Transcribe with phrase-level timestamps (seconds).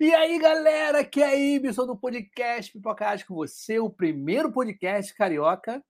[0.00, 5.84] E aí, galera, que é Ibson do podcast Pipocagem com você, o primeiro podcast carioca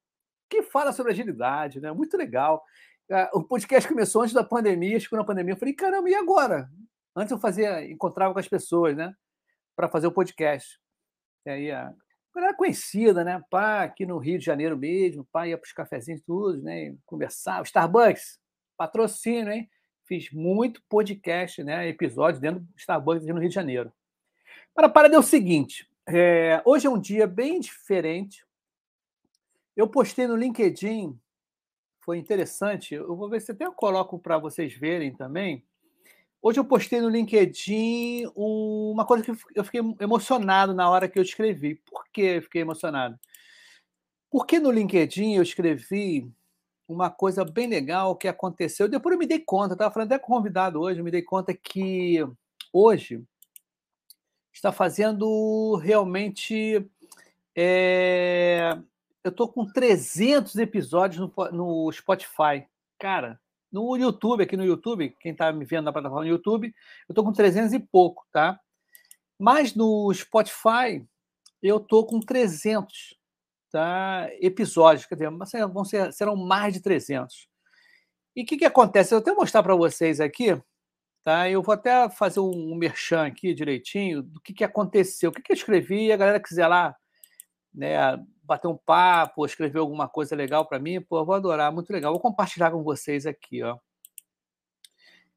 [0.49, 1.93] que fala sobre agilidade, né?
[1.93, 2.61] Muito legal.
[3.09, 6.69] Ah, o podcast começou antes da pandemia, chegou na pandemia, eu falei, caramba, e agora?
[7.15, 9.15] Antes eu fazia, encontrava com as pessoas, né?
[9.77, 10.81] Para fazer o podcast.
[11.47, 11.95] E aí, a
[12.35, 13.41] galera conhecida, né?
[13.49, 16.97] Pá, aqui no Rio de Janeiro mesmo, pá, ia para os cafezinhos tudo, né?
[17.07, 18.41] Conversava, Starbucks,
[18.77, 19.71] patrocínio, hein?
[20.05, 21.87] Fiz muito podcast, né?
[21.87, 23.93] Episódio dentro do Starbucks no Rio de Janeiro.
[24.75, 28.45] Para a parada é o seguinte: é, hoje é um dia bem diferente.
[29.77, 31.19] Eu postei no LinkedIn,
[32.01, 32.95] foi interessante.
[32.95, 35.65] Eu vou ver se até eu coloco para vocês verem também.
[36.43, 41.23] Hoje eu postei no LinkedIn uma coisa que eu fiquei emocionado na hora que eu
[41.23, 41.75] escrevi.
[41.75, 43.19] Por que eu fiquei emocionado?
[44.31, 46.33] Porque no LinkedIn eu escrevi
[46.89, 48.89] uma coisa bem legal que aconteceu.
[48.89, 51.55] Depois eu me dei conta, estava falando até com convidado hoje, eu me dei conta
[51.55, 52.19] que
[52.73, 53.23] hoje
[54.53, 56.87] está fazendo realmente.
[57.57, 58.79] É...
[59.23, 62.67] Eu estou com 300 episódios no, no, Spotify.
[62.99, 63.39] Cara,
[63.71, 66.75] no YouTube, aqui no YouTube, quem está me vendo na plataforma do YouTube,
[67.09, 68.59] eu estou com 300 e pouco, tá?
[69.39, 71.07] Mas no Spotify,
[71.63, 73.19] eu estou com 300
[73.71, 74.29] tá?
[74.41, 75.31] episódios, quer dizer,
[75.69, 77.49] vão ser, serão mais de 300.
[78.35, 79.15] E o que, que acontece?
[79.15, 80.61] Eu vou até mostrar para vocês aqui
[81.23, 81.51] Tá?
[81.51, 85.53] Eu vou até fazer um merchan aqui direitinho do que, que aconteceu, o que, que
[85.53, 86.97] eu escrevi, a galera quiser lá
[87.75, 87.95] né,
[88.43, 92.13] bater um papo, escrever alguma coisa legal para mim, pô, eu vou adorar, muito legal.
[92.13, 93.79] Vou compartilhar com vocês aqui, ó.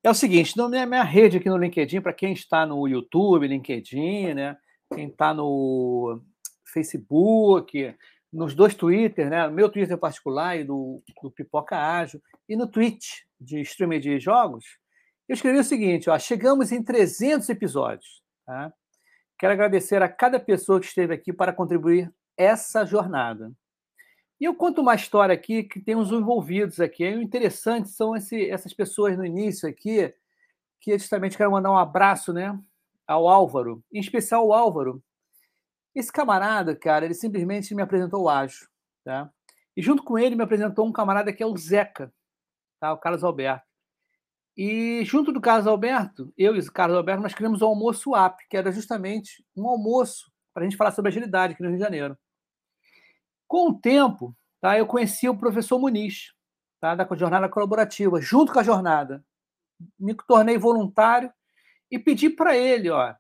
[0.02, 3.48] É o seguinte, na minha, minha rede aqui no LinkedIn, para quem está no YouTube,
[3.48, 4.58] LinkedIn, né,
[4.94, 6.22] quem está no
[6.66, 7.96] Facebook,
[8.32, 13.22] nos dois Twitter, né, meu Twitter particular e do, do Pipoca Ágil, e no Twitch
[13.40, 14.66] de streaming de jogos,
[15.28, 18.22] eu escrevi o seguinte: ó, chegamos em 300 episódios.
[18.46, 18.74] Tá?
[19.38, 23.52] Quero agradecer a cada pessoa que esteve aqui para contribuir essa jornada.
[24.40, 27.08] E eu conto uma história aqui que tem uns envolvidos aqui.
[27.08, 30.14] O interessante são esse, essas pessoas no início aqui,
[30.82, 32.58] que justamente quero mandar um abraço né,
[33.08, 35.02] ao Álvaro, em especial o Álvaro.
[35.96, 38.68] Esse camarada, cara, ele simplesmente me apresentou o Ágio.
[39.06, 39.32] Tá?
[39.78, 42.14] E junto com ele me apresentou um camarada que é o Zeca,
[42.80, 42.92] tá?
[42.92, 43.73] o Carlos Alberto.
[44.56, 48.38] E junto do Carlos Alberto, eu e o Carlos Alberto, nós criamos o Almoço App,
[48.48, 51.84] que era justamente um almoço para a gente falar sobre agilidade aqui no Rio de
[51.84, 52.18] Janeiro.
[53.48, 56.34] Com o tempo, tá, eu conheci o professor Muniz,
[56.80, 59.26] tá, da jornada colaborativa, junto com a jornada.
[60.00, 61.34] Me tornei voluntário
[61.90, 63.16] e pedi para ele, ó,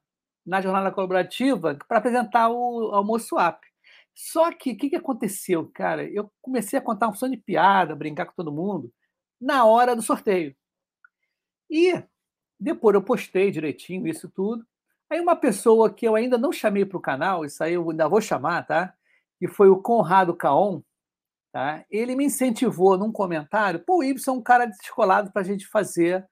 [0.45, 3.59] na jornada colaborativa, para apresentar o Almoço App.
[4.13, 6.03] Só que o que, que aconteceu, cara?
[6.03, 8.93] Eu comecei a contar um som de piada, brincar com todo mundo,
[9.41, 10.55] na hora do sorteio.
[11.69, 12.03] E
[12.59, 14.65] depois eu postei direitinho isso tudo.
[15.09, 18.07] Aí uma pessoa que eu ainda não chamei para o canal, isso aí eu ainda
[18.07, 18.93] vou chamar, tá?
[19.39, 20.81] Que foi o Conrado Caon,
[21.51, 21.85] tá?
[21.89, 25.67] Ele me incentivou num comentário, pô, o Y é um cara descolado para a gente
[25.67, 26.25] fazer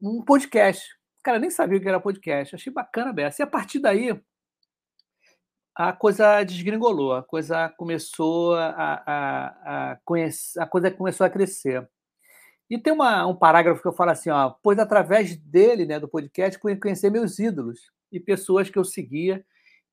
[0.00, 0.88] um podcast.
[1.22, 3.42] Cara, nem sabia o que era podcast, achei bacana dessa.
[3.42, 4.18] E a partir daí,
[5.74, 11.88] a coisa desgringolou, a coisa começou a, a, a, conhecer, a coisa começou a crescer.
[12.72, 16.08] E tem uma, um parágrafo que eu falo assim, ó, pois através dele, né, do
[16.08, 19.44] podcast, pude conhecer meus ídolos e pessoas que eu seguia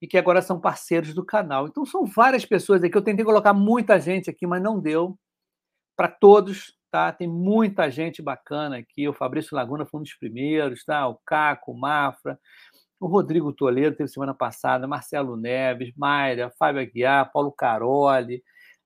[0.01, 1.68] e que agora são parceiros do canal.
[1.68, 2.97] Então são várias pessoas aqui.
[2.97, 5.19] Eu tentei colocar muita gente aqui, mas não deu
[5.94, 7.12] para todos, tá?
[7.12, 9.09] Tem muita gente bacana aqui.
[9.09, 11.06] O Fabrício Laguna foi um dos primeiros, tá?
[11.06, 12.39] O Caco, o Mafra,
[12.97, 18.41] o Rodrigo Toledo teve semana passada, Marcelo Neves, Mayra, Fábio Aguiar, Paulo Caroli,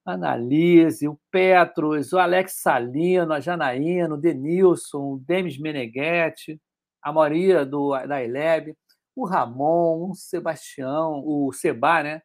[0.06, 6.60] Analise, o Petros, o Alex Salino, a Janaína, o Denilson, o Demis Meneghetti,
[7.02, 8.76] a Maria do, da ILEB,
[9.16, 12.22] o Ramon, o Sebastião, o Seba, né?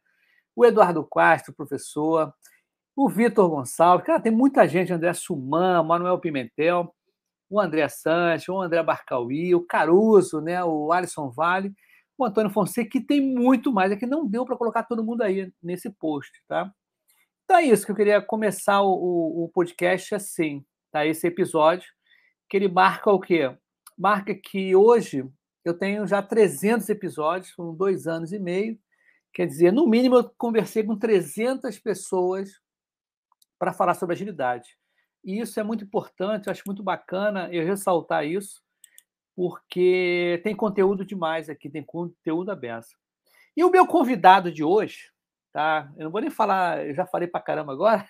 [0.55, 2.33] O Eduardo Castro, professor,
[2.95, 6.93] o Vitor Gonçalves, cara, tem muita gente, André Suman, Manuel Pimentel,
[7.49, 10.63] o André Sanches, o André Barcauí, o Caruso, né?
[10.63, 11.73] o Alisson Vale,
[12.17, 15.21] o Antônio Fonseca, que tem muito mais, é que não deu para colocar todo mundo
[15.21, 16.69] aí nesse post, tá?
[17.49, 21.03] Então é isso que eu queria começar o, o, podcast assim, tá?
[21.03, 21.89] Esse episódio,
[22.47, 23.57] que ele marca o quê?
[23.97, 25.27] Marca que hoje
[25.65, 28.79] eu tenho já 300 episódios, foram dois anos e meio.
[29.33, 32.51] Quer dizer, no mínimo eu conversei com 300 pessoas
[33.57, 34.77] para falar sobre agilidade.
[35.25, 38.61] E isso é muito importante, eu acho muito bacana eu ressaltar isso,
[39.35, 42.89] porque tem conteúdo demais aqui, tem conteúdo aberto.
[43.57, 45.09] E o meu convidado de hoje,
[45.51, 45.91] tá?
[45.97, 48.07] Eu não vou nem falar, eu já falei pra caramba agora.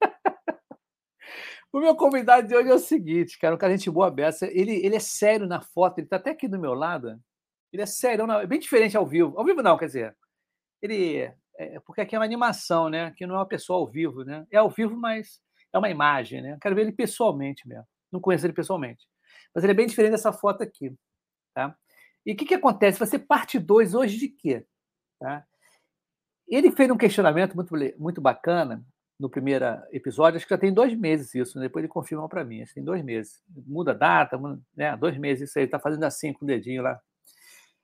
[1.72, 4.46] o meu convidado de hoje é o seguinte, cara, um cara gente boa beça.
[4.46, 7.20] Ele, ele é sério na foto, ele tá até aqui do meu lado.
[7.72, 9.38] Ele é sério, é bem diferente ao vivo.
[9.38, 10.16] Ao vivo não, quer dizer.
[10.82, 13.12] Ele é, porque aqui é uma animação, né?
[13.16, 14.46] Que não é uma pessoa ao vivo, né?
[14.50, 15.40] É ao vivo, mas
[15.72, 16.56] é uma imagem, né?
[16.62, 17.86] Quero ver ele pessoalmente mesmo.
[18.12, 19.04] Não conheço ele pessoalmente.
[19.52, 20.94] Mas ele é bem diferente dessa foto aqui,
[21.52, 21.76] tá?
[22.24, 22.98] E o que, que acontece?
[22.98, 24.64] Vai ser parte 2 hoje de quê?
[25.18, 25.44] Tá?
[26.48, 28.84] Ele fez um questionamento muito, muito bacana
[29.18, 31.64] no primeiro episódio, acho que já tem dois meses isso, né?
[31.64, 33.42] depois ele confirma para mim, acho que tem dois meses.
[33.66, 34.96] Muda a data, muda, né?
[34.96, 37.00] dois meses isso aí, está fazendo assim com o dedinho lá.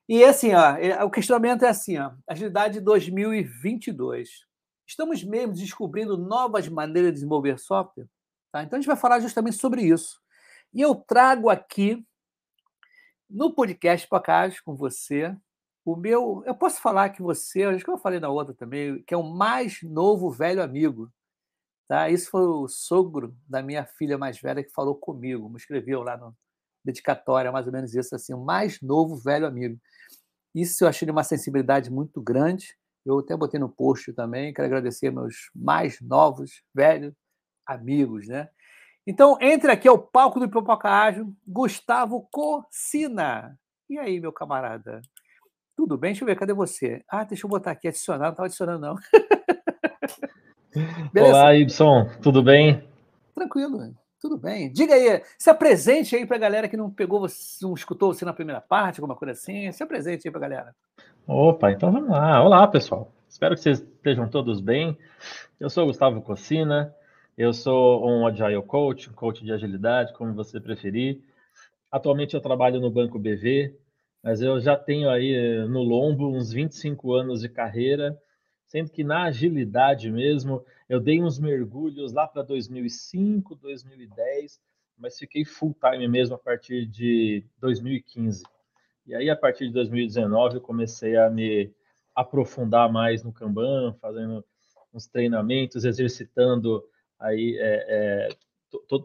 [0.09, 4.45] E assim, ó, o questionamento é assim, ó, agilidade 2022.
[4.87, 8.07] Estamos mesmo descobrindo novas maneiras de desenvolver software?
[8.53, 8.63] Tá?
[8.63, 10.21] Então a gente vai falar justamente sobre isso.
[10.73, 12.05] E eu trago aqui
[13.29, 15.35] no podcast Pacage com você
[15.85, 16.43] o meu.
[16.47, 19.23] Eu posso falar que você, acho que eu falei na outra também, que é o
[19.23, 21.11] mais novo velho amigo.
[21.87, 22.09] Tá?
[22.09, 26.17] Isso foi o sogro da minha filha mais velha que falou comigo, me escreveu lá
[26.17, 26.35] no
[26.85, 29.79] dedicatória, mais ou menos isso, assim, o mais novo velho amigo.
[30.55, 32.77] Isso eu achei de uma sensibilidade muito grande.
[33.05, 34.53] Eu até botei no post também.
[34.53, 37.15] Quero agradecer meus mais novos, velhos
[37.67, 38.49] amigos, né?
[39.07, 43.59] Então, entre aqui ao palco do Pipoca Ágil, Gustavo Cocina.
[43.89, 45.03] E aí, meu camarada?
[45.77, 46.13] Tudo bem?
[46.13, 47.03] Deixa eu ver, cadê você?
[47.09, 48.97] Ah, deixa eu botar aqui, adicionar, não estava adicionando, não.
[51.21, 52.83] Olá, Ibson, tudo bem?
[53.35, 54.73] Tranquilo, tudo bem.
[54.73, 58.25] Diga aí, se apresente aí para a galera que não pegou você, não escutou você
[58.25, 59.71] na primeira parte, alguma coisa assim.
[59.73, 60.75] Se apresente aí para a galera.
[61.27, 62.43] Opa, então vamos lá.
[62.43, 63.13] Olá, pessoal.
[63.29, 64.97] Espero que vocês estejam todos bem.
[65.59, 66.95] Eu sou Gustavo Cocina,
[67.37, 71.21] eu sou um Agile Coach, um coach de agilidade, como você preferir.
[71.91, 73.75] Atualmente eu trabalho no Banco BV,
[74.25, 78.19] mas eu já tenho aí eh, no lombo uns 25 anos de carreira,
[78.65, 84.59] sendo que na agilidade mesmo eu dei uns mergulhos lá para 2005, 2010,
[84.97, 88.45] mas fiquei full time mesmo a partir de 2015.
[89.07, 91.71] E aí, a partir de 2019, eu comecei a me
[92.15, 94.43] aprofundar mais no Kanban, fazendo
[94.95, 96.83] uns treinamentos, exercitando
[97.21, 98.29] aí é, é,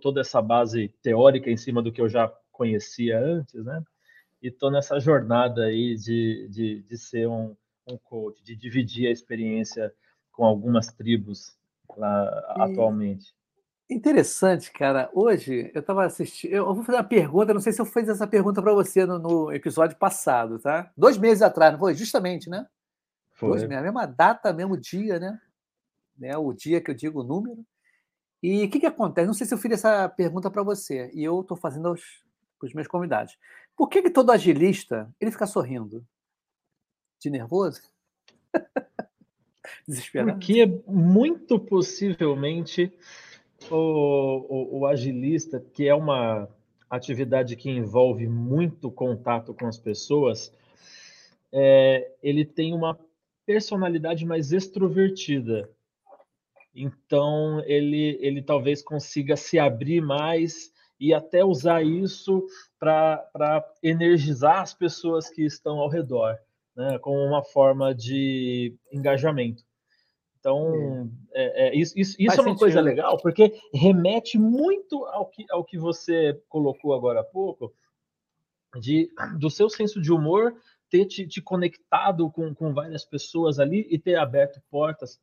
[0.02, 3.84] toda essa base teórica em cima do que eu já conhecia antes, né?
[4.42, 7.56] E estou nessa jornada aí de, de, de ser um,
[7.88, 9.94] um coach, de dividir a experiência
[10.32, 11.58] com algumas tribos
[11.98, 12.62] lá e...
[12.62, 13.34] atualmente.
[13.90, 15.10] Interessante, cara.
[15.14, 16.54] Hoje eu estava assistindo.
[16.54, 19.18] Eu vou fazer uma pergunta, não sei se eu fiz essa pergunta para você no,
[19.18, 20.92] no, episódio passado, tá?
[20.96, 21.96] Dois meses atrás, não foi?
[21.96, 22.68] Justamente, né?
[23.32, 23.50] Foi.
[23.50, 25.42] Dois meses, a mesma data, mesmo dia, né?
[26.16, 26.38] né?
[26.38, 27.66] O dia que eu digo o número.
[28.44, 29.26] E o que, que acontece?
[29.26, 32.02] Não sei se eu fiz essa pergunta para você, e eu estou fazendo aos,
[32.62, 33.38] os meus convidados.
[33.80, 36.06] Por que, que todo agilista ele fica sorrindo?
[37.18, 37.82] De nervoso?
[39.88, 40.34] Desesperado?
[40.34, 42.92] Porque muito possivelmente
[43.72, 46.50] o, o, o agilista, que é uma
[46.90, 50.54] atividade que envolve muito contato com as pessoas,
[51.50, 53.00] é, ele tem uma
[53.46, 55.70] personalidade mais extrovertida.
[56.76, 62.46] Então, ele, ele talvez consiga se abrir mais e até usar isso
[62.78, 66.38] para energizar as pessoas que estão ao redor,
[66.76, 69.64] né, como uma forma de engajamento.
[70.40, 75.46] Então, é, é, isso, isso, isso é uma coisa legal, porque remete muito ao que,
[75.50, 77.74] ao que você colocou agora há pouco,
[78.80, 80.56] de, do seu senso de humor
[80.90, 85.20] ter te, te conectado com, com várias pessoas ali e ter aberto portas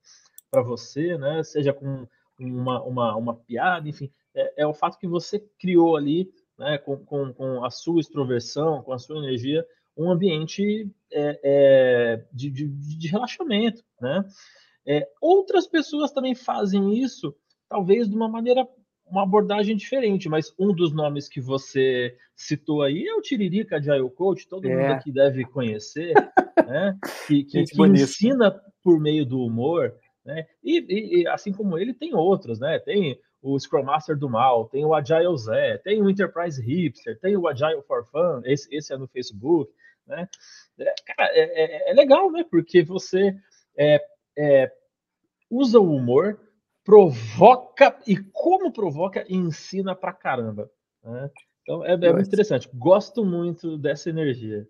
[0.50, 1.42] para você, né?
[1.42, 2.06] Seja com
[2.38, 6.96] uma, uma, uma piada, enfim, é, é, o fato que você criou ali, né, com,
[6.98, 9.66] com, com a sua extroversão, com a sua energia,
[9.96, 14.24] um ambiente é, é, de, de, de relaxamento, né?
[14.86, 17.34] É, outras pessoas também fazem isso,
[17.68, 18.68] talvez de uma maneira,
[19.06, 23.90] uma abordagem diferente, mas um dos nomes que você citou aí é o Tiririca de
[23.90, 24.76] Agile Coach, todo é.
[24.76, 26.12] mundo aqui deve conhecer,
[26.68, 26.96] né?
[27.26, 29.92] que, que, que ensina por meio do humor,
[30.24, 30.46] né?
[30.62, 32.78] E, e, assim como ele, tem outros, né?
[32.78, 37.36] Tem o Scrum Master do Mal, tem o Agile Zé, tem o Enterprise Hipster, tem
[37.36, 39.72] o Agile for Fun, esse, esse é no Facebook,
[40.04, 40.28] né?
[40.78, 42.44] É, cara, é, é, é legal, né?
[42.50, 43.36] Porque você
[43.76, 44.04] é,
[44.36, 44.72] é,
[45.48, 46.40] usa o humor,
[46.84, 50.68] provoca e como provoca, ensina pra caramba.
[51.04, 51.30] Né?
[51.62, 52.68] Então é, é muito interessante.
[52.74, 54.66] Gosto muito dessa energia.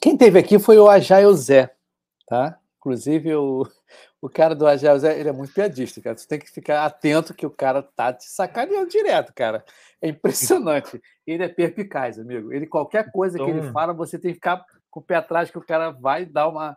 [0.00, 1.74] Quem teve aqui foi o Agile Zé,
[2.26, 2.60] tá?
[2.84, 3.66] Inclusive, o,
[4.20, 6.18] o cara do Agile Zé, ele é muito piadista, cara.
[6.18, 9.64] Você tem que ficar atento que o cara tá te sacaneando direto, cara.
[10.02, 11.00] É impressionante.
[11.26, 12.52] Ele é perpicaz, amigo.
[12.52, 13.46] Ele, qualquer coisa então...
[13.46, 15.92] que ele então fala, você tem que ficar com o pé atrás que o cara
[15.92, 16.76] vai dar uma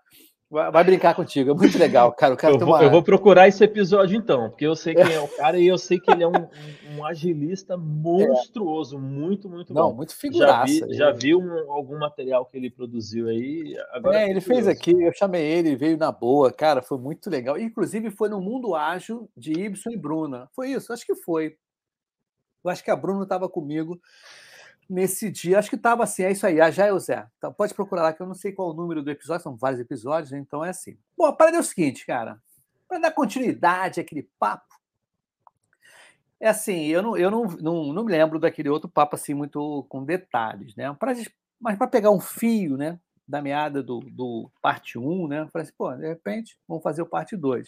[0.50, 2.34] Vai, vai, brincar contigo, é muito legal, cara.
[2.34, 2.82] O cara eu, vou, uma...
[2.82, 5.78] eu vou procurar esse episódio então, porque eu sei quem é o cara e eu
[5.78, 9.00] sei que ele é um, um, um agilista monstruoso, é.
[9.00, 9.96] muito, muito Não, bom.
[9.98, 10.74] muito figuraça.
[10.74, 13.76] Já vi, já vi um, algum material que ele produziu aí.
[13.92, 17.60] Agora é, ele fez aqui, eu chamei ele, veio na boa, cara, foi muito legal.
[17.60, 20.48] Inclusive foi no Mundo Ágil de Ibson e Bruna.
[20.56, 21.58] Foi isso, acho que foi.
[22.64, 24.00] Eu acho que a Bruna estava comigo
[24.90, 25.60] nesse dia.
[25.60, 27.28] Acho que estava assim, é isso aí, a já é o Zé.
[27.38, 29.82] Então, pode procurar lá, que eu não sei qual o número do episódio, são vários
[29.82, 30.40] episódios, né?
[30.40, 30.98] então é assim.
[31.18, 32.42] Bom, a parada é o seguinte, cara,
[32.88, 34.76] para dar continuidade àquele papo,
[36.40, 39.86] é assim, eu não, eu não, não, não me lembro daquele outro papo assim muito
[39.90, 40.96] com detalhes, né?
[41.00, 41.14] Pra,
[41.60, 45.48] mas para pegar um fio, né, da meada do, do parte 1, né?
[45.52, 47.68] Falei assim, pô, de repente, vamos fazer o parte 2.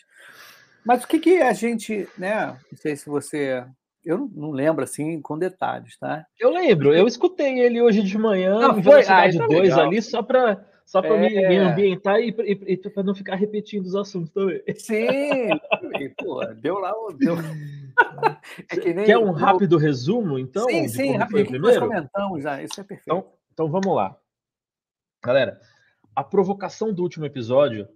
[0.85, 2.57] Mas o que, que a gente, né?
[2.71, 3.65] Não sei se você
[4.03, 6.25] eu não, lembro assim com detalhes, tá?
[6.39, 10.23] Eu lembro, eu escutei ele hoje de manhã não, em velocidade 2 ah, ali, só
[10.23, 11.49] para só para é...
[11.49, 14.59] me, ambientar e, e, e para não ficar repetindo os assuntos também.
[14.75, 15.49] Sim,
[16.17, 16.91] pô, deu lá.
[17.17, 17.35] Deu...
[18.71, 20.65] É que nem Quer um rápido resumo, então?
[20.67, 21.59] Sim, sim, rapidinho.
[21.59, 23.03] Nós comentamos já, isso é perfeito.
[23.05, 24.17] Então, então vamos lá.
[25.21, 25.59] Galera,
[26.15, 27.87] a provocação do último episódio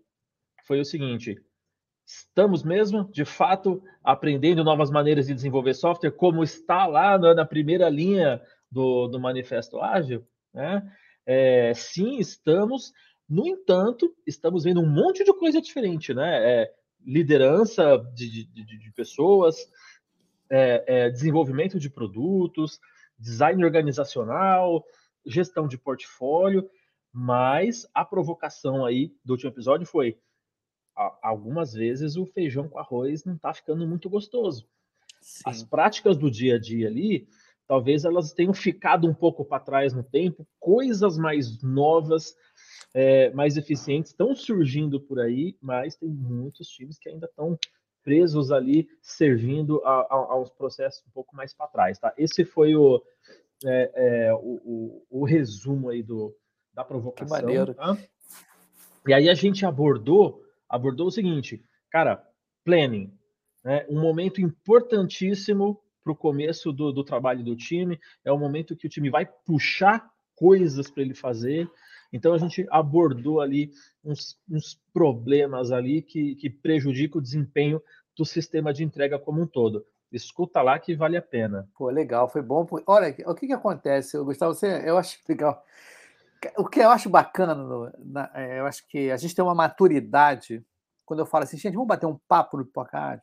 [0.65, 1.41] foi o seguinte:
[2.05, 7.89] Estamos mesmo, de fato, aprendendo novas maneiras de desenvolver software, como está lá na primeira
[7.89, 10.25] linha do, do Manifesto Ágil?
[10.53, 10.83] Né?
[11.25, 12.91] É, sim, estamos.
[13.27, 16.63] No entanto, estamos vendo um monte de coisa diferente, né?
[16.63, 16.74] É,
[17.05, 19.57] liderança de, de, de pessoas,
[20.50, 22.79] é, é, desenvolvimento de produtos,
[23.17, 24.83] design organizacional,
[25.25, 26.69] gestão de portfólio,
[27.12, 30.17] mas a provocação aí do último episódio foi
[31.21, 34.67] algumas vezes o feijão com arroz não está ficando muito gostoso.
[35.21, 35.43] Sim.
[35.45, 37.27] As práticas do dia a dia ali,
[37.67, 42.35] talvez elas tenham ficado um pouco para trás no tempo, coisas mais novas,
[42.93, 47.57] é, mais eficientes estão surgindo por aí, mas tem muitos times que ainda estão
[48.03, 51.97] presos ali, servindo a, a, aos processos um pouco mais para trás.
[51.97, 52.13] Tá?
[52.17, 53.01] Esse foi o,
[53.65, 56.35] é, é, o, o, o, resumo aí do,
[56.73, 57.38] da provocação.
[57.38, 57.73] Que maneiro.
[57.73, 57.97] Tá?
[59.07, 60.43] E aí a gente abordou
[60.74, 62.27] abordou o seguinte, cara,
[62.65, 63.13] planning,
[63.63, 63.86] né?
[63.88, 68.88] um momento importantíssimo para o começo do, do trabalho do time, é o momento que
[68.88, 71.70] o time vai puxar coisas para ele fazer.
[72.12, 73.72] Então a gente abordou ali
[74.03, 77.80] uns, uns problemas ali que, que prejudicam o desempenho
[78.18, 79.86] do sistema de entrega como um todo.
[80.12, 81.70] Escuta lá que vale a pena.
[81.77, 82.68] Pô, legal, foi bom.
[82.88, 84.56] Olha, o que, que acontece, Gustavo?
[84.56, 85.63] Você, eu acho legal
[86.57, 89.55] o que eu acho bacana, no, na, é, eu acho que a gente tem uma
[89.55, 90.63] maturidade
[91.05, 93.21] quando eu falo assim, gente, vamos bater um papo no Hipocard.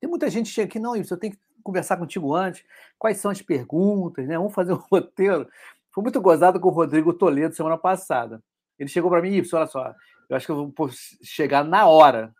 [0.00, 2.64] Tem muita gente que chega aqui, não, isso eu tenho que conversar contigo antes.
[2.98, 4.36] Quais são as perguntas, né?
[4.36, 5.48] Vamos fazer um roteiro.
[5.92, 8.42] Foi muito gozado com o Rodrigo Toledo semana passada.
[8.78, 9.94] Ele chegou para mim, e olha só,
[10.28, 10.88] eu acho que eu vou
[11.22, 12.34] chegar na hora.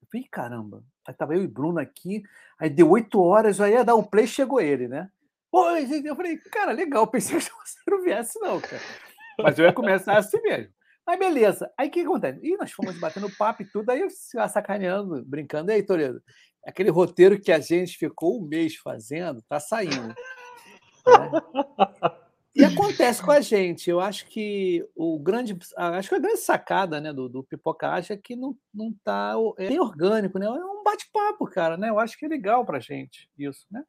[0.00, 2.22] Eu falei, caramba, aí tava eu e Bruno aqui,
[2.58, 5.10] aí deu oito horas, aí ia dar um play, chegou ele, né?
[5.50, 8.82] Oi, eu falei, cara, legal, pensei que você não viesse, não, cara.
[9.40, 10.72] Mas eu ia começar assim mesmo.
[11.06, 11.70] Aí beleza.
[11.78, 12.38] Aí o que acontece?
[12.42, 14.10] E nós fomos batendo papo e tudo, aí eu
[14.48, 15.70] sacaneando, brincando.
[15.70, 16.22] E aí, Toledo,
[16.66, 20.08] aquele roteiro que a gente ficou um mês fazendo, tá saindo.
[20.08, 20.14] Né?
[22.54, 23.88] E acontece com a gente.
[23.88, 28.16] Eu acho que o grande, acho que a grande sacada, né, do, do pipoca é
[28.16, 30.46] que não, não tá é orgânico, né?
[30.46, 31.88] É um bate-papo, cara, né?
[31.88, 33.82] Eu acho que é legal pra gente isso, né?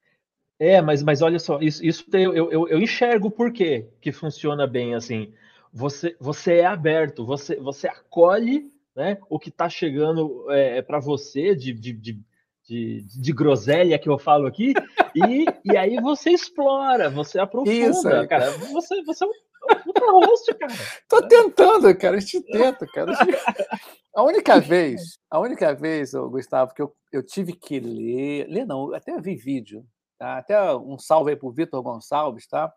[0.60, 4.68] É, mas, mas olha só, isso, isso eu, eu, eu enxergo por quê que funciona
[4.68, 5.34] bem assim.
[5.72, 11.56] Você, você é aberto, você, você acolhe né, o que está chegando é, para você
[11.56, 12.20] de, de, de,
[12.68, 14.74] de, de groselha que eu falo aqui,
[15.16, 18.52] e, e aí você explora, você aprofunda, Isso, cara.
[18.52, 20.74] Você, você é um puta host, cara.
[21.08, 23.14] Tô tentando, cara, a gente tenta, cara.
[24.16, 28.94] A única vez, a única vez, Gustavo, que eu, eu tive que ler, ler não,
[28.94, 29.86] até vi vídeo,
[30.20, 30.38] Tá?
[30.38, 32.74] Até um salve aí para o Vitor Gonçalves, tá?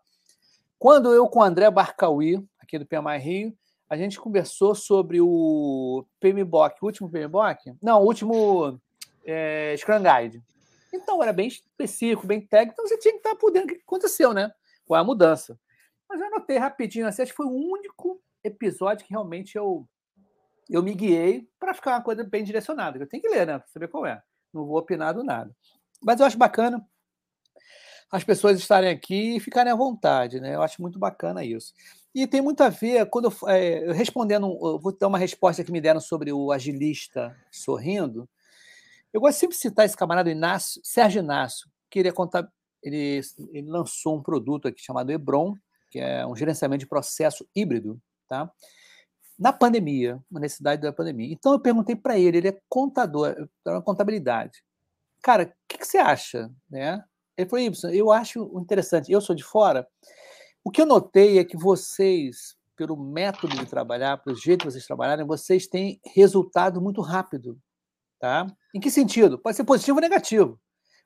[0.79, 3.57] Quando eu com o André Barcauí, aqui do PMI Rio,
[3.89, 7.75] a gente conversou sobre o PMBOK, o último PMBOK?
[7.81, 8.79] Não, o último
[9.25, 10.41] é, Scrum Guide.
[10.93, 13.81] Então, era bem específico, bem técnico, então você tinha que estar por dentro do que
[13.81, 14.49] aconteceu, né?
[14.85, 15.59] Qual é a mudança.
[16.07, 19.85] Mas eu anotei rapidinho, assim, acho que foi o único episódio que realmente eu,
[20.69, 22.97] eu me guiei para ficar uma coisa bem direcionada.
[22.97, 23.59] Eu tenho que ler, né?
[23.59, 24.21] Para saber qual é.
[24.53, 25.53] Não vou opinar do nada.
[26.01, 26.85] Mas eu acho bacana
[28.13, 30.53] as pessoas estarem aqui e ficarem à vontade, né?
[30.53, 31.73] Eu acho muito bacana isso.
[32.13, 35.71] E tem muito a ver, quando eu, é, respondendo, eu vou dar uma resposta que
[35.71, 38.29] me deram sobre o agilista sorrindo.
[39.11, 42.47] Eu gosto sempre de citar esse camarada Inácio, Sérgio Inácio, que ele, contar,
[42.83, 43.19] ele,
[43.51, 45.55] ele lançou um produto aqui chamado Hebron,
[45.89, 48.47] que é um gerenciamento de processo híbrido, tá?
[49.39, 51.33] na pandemia, uma necessidade da pandemia.
[51.33, 54.63] Então eu perguntei para ele, ele é contador, na contabilidade.
[55.23, 56.51] Cara, o que, que, você acha?
[56.69, 57.03] Né?
[57.37, 59.87] Ele falou, Ibsen, eu acho interessante, eu sou de fora.
[60.63, 64.85] O que eu notei é que vocês, pelo método de trabalhar, pelo jeito que vocês
[64.85, 67.59] trabalharem, vocês têm resultado muito rápido.
[68.19, 68.47] Tá?
[68.73, 69.37] Em que sentido?
[69.37, 70.59] Pode ser positivo ou negativo.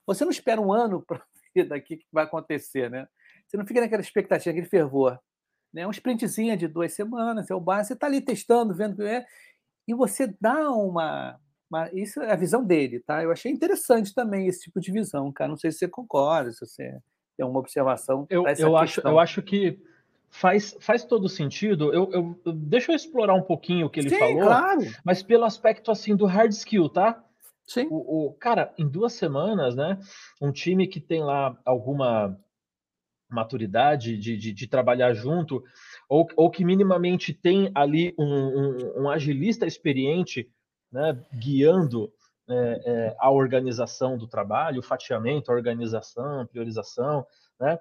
[0.05, 1.21] Você não espera um ano para
[1.55, 3.07] ver daqui que vai acontecer, né?
[3.47, 5.19] Você não fica naquela expectativa, aquele fervor.
[5.73, 5.87] Né?
[5.87, 9.03] Um sprintzinho de duas semanas, é o básico, você está ali testando, vendo o que
[9.03, 9.25] é,
[9.87, 13.23] e você dá uma, uma, Isso é a visão dele, tá?
[13.23, 15.49] Eu achei interessante também esse tipo de visão, cara.
[15.49, 16.97] Não sei se você concorda, se você
[17.35, 18.25] tem uma observação.
[18.29, 19.79] Eu, eu, acho, eu acho que
[20.29, 21.93] faz, faz todo sentido.
[21.93, 24.81] Eu, eu, deixa eu explorar um pouquinho o que ele Sim, falou, claro.
[25.03, 27.23] mas pelo aspecto assim do hard skill, tá?
[27.65, 27.87] Sim.
[27.91, 29.99] O, o, cara, em duas semanas, né?
[30.41, 32.39] Um time que tem lá alguma
[33.29, 35.61] maturidade de, de, de, trabalhar junto,
[36.07, 40.49] ou, ou que minimamente tem ali um, um, um agilista experiente
[40.91, 42.11] né, guiando
[42.49, 47.25] é, é, a organização do trabalho, o fatiamento, a organização, a priorização,
[47.59, 47.77] né,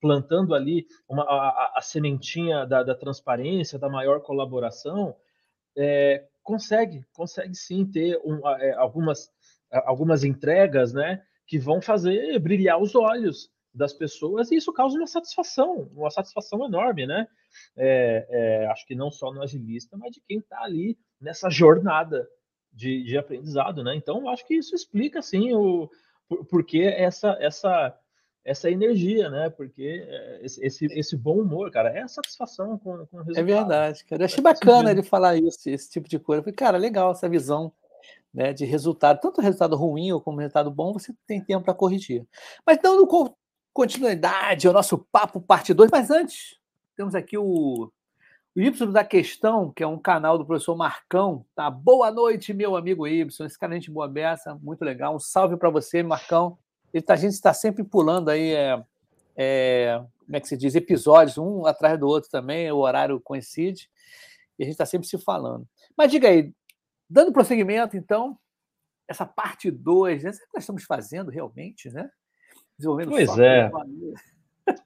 [0.00, 5.14] plantando ali uma, a, a sementinha da, da, transparência, da maior colaboração,
[5.76, 9.30] é, consegue, consegue sim ter um, é, algumas,
[9.70, 15.06] algumas entregas né, que vão fazer brilhar os olhos das pessoas e isso causa uma
[15.06, 17.26] satisfação, uma satisfação enorme, né?
[17.76, 22.28] É, é, acho que não só no agilista, mas de quem está ali nessa jornada
[22.72, 23.94] de, de, aprendizado, né?
[23.94, 25.90] Então, acho que isso explica, assim, o
[26.28, 27.96] por, porque essa essa
[28.44, 29.50] essa energia, né?
[29.50, 33.38] Porque é, esse, esse, esse bom humor, cara, é a satisfação com, com o resultado.
[33.38, 34.22] É verdade, cara.
[34.22, 36.40] Eu achei bacana ele falar isso, esse tipo de coisa.
[36.40, 37.72] Eu falei, cara, legal essa visão
[38.32, 42.26] né, de resultado, tanto resultado ruim ou como resultado bom, você tem tempo para corrigir.
[42.66, 43.06] Mas dando
[43.72, 45.90] continuidade ao nosso papo parte 2.
[45.90, 46.58] Mas antes,
[46.96, 47.90] temos aqui o,
[48.54, 51.44] o Y da Questão, que é um canal do professor Marcão.
[51.54, 51.70] Tá?
[51.70, 53.46] Boa noite, meu amigo Y.
[53.46, 55.14] Esse cara é gente boa beça, muito legal.
[55.14, 56.58] Um salve para você, Marcão.
[56.92, 58.84] Ele tá, a gente está sempre pulando aí, é,
[59.36, 63.88] é, como é que se diz, episódios, um atrás do outro também, o horário coincide,
[64.58, 65.66] e a gente está sempre se falando.
[65.96, 66.52] Mas diga aí,
[67.08, 68.36] dando prosseguimento, então,
[69.06, 70.30] essa parte 2, né?
[70.30, 72.10] O que nós estamos fazendo realmente, né?
[72.80, 73.70] desenvolvendo Pois é.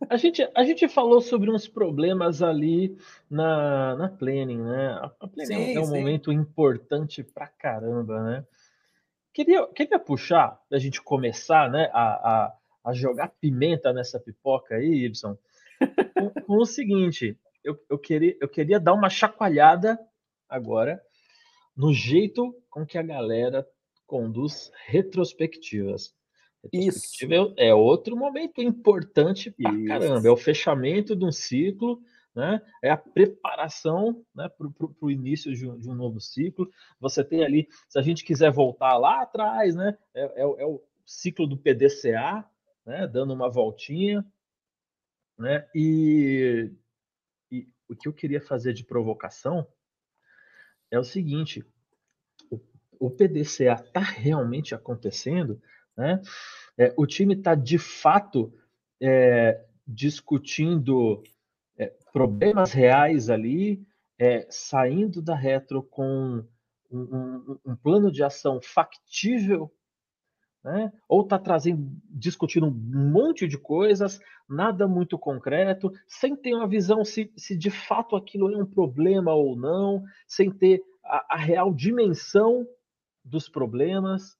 [0.08, 2.96] A gente, a gente falou sobre uns problemas ali
[3.28, 4.98] na, na planning, né?
[5.00, 5.98] A planning sim, é um sim.
[5.98, 8.46] momento importante pra caramba, né?
[9.32, 15.06] Queria, queria puxar, a gente começar né, a, a, a jogar pimenta nessa pipoca aí,
[15.06, 15.37] Ibson,
[16.14, 19.98] com, com o seguinte: eu, eu, queria, eu queria dar uma chacoalhada
[20.48, 21.02] agora
[21.76, 23.66] no jeito com que a galera
[24.06, 26.14] conduz retrospectivas.
[26.72, 27.27] Isso.
[27.57, 29.87] É outro momento importante pra Isso.
[29.87, 30.29] caramba.
[30.29, 32.03] É o fechamento de um ciclo,
[32.35, 32.61] né?
[32.83, 34.66] É a preparação né, para
[35.00, 36.70] o início de um, de um, novo ciclo.
[36.98, 39.96] Você tem ali, se a gente quiser voltar lá atrás, né?
[40.12, 42.44] É, é, é o ciclo do PDCA,
[42.85, 43.07] né?
[43.07, 44.24] Dando uma voltinha,
[45.38, 45.68] né?
[45.74, 46.70] E,
[47.50, 49.66] e o que eu queria fazer de provocação
[50.90, 51.64] é o seguinte:
[52.50, 52.61] o,
[52.98, 55.61] o PDCA está realmente acontecendo?
[55.96, 56.20] Né?
[56.76, 58.52] É, o time está de fato
[59.00, 61.22] é, discutindo
[61.76, 63.87] é, problemas reais ali,
[64.18, 66.44] é, saindo da retro com
[66.90, 69.72] um, um, um plano de ação factível,
[70.62, 70.92] né?
[71.09, 77.04] ou está trazendo, discutindo um monte de coisas, nada muito concreto, sem ter uma visão
[77.04, 81.72] se, se de fato aquilo é um problema ou não, sem ter a, a real
[81.74, 82.66] dimensão
[83.22, 84.38] dos problemas,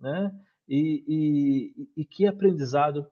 [0.00, 0.32] né?
[0.68, 1.04] E,
[1.76, 3.06] e, e que aprendizado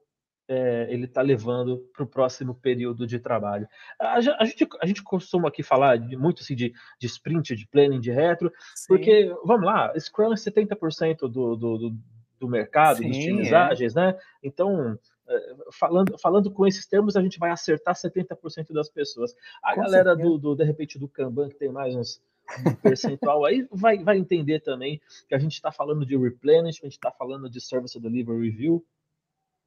[0.47, 3.67] é, ele está levando para o próximo período de trabalho.
[3.99, 7.67] A, a, gente, a gente costuma aqui falar de, muito assim, de, de sprint, de
[7.67, 8.87] planning, de retro, Sim.
[8.87, 11.95] porque, vamos lá, Scrum é 70% do, do, do,
[12.39, 13.55] do mercado, Sim, dos times é.
[13.55, 14.17] ágeis, né?
[14.43, 19.33] Então, é, falando, falando com esses termos, a gente vai acertar 70% das pessoas.
[19.63, 22.21] A com galera do, do, de repente, do Kanban, que tem mais uns
[22.65, 26.89] um percentual aí, vai, vai entender também que a gente está falando de replenishment, a
[26.89, 28.85] gente está falando de Service Delivery Review,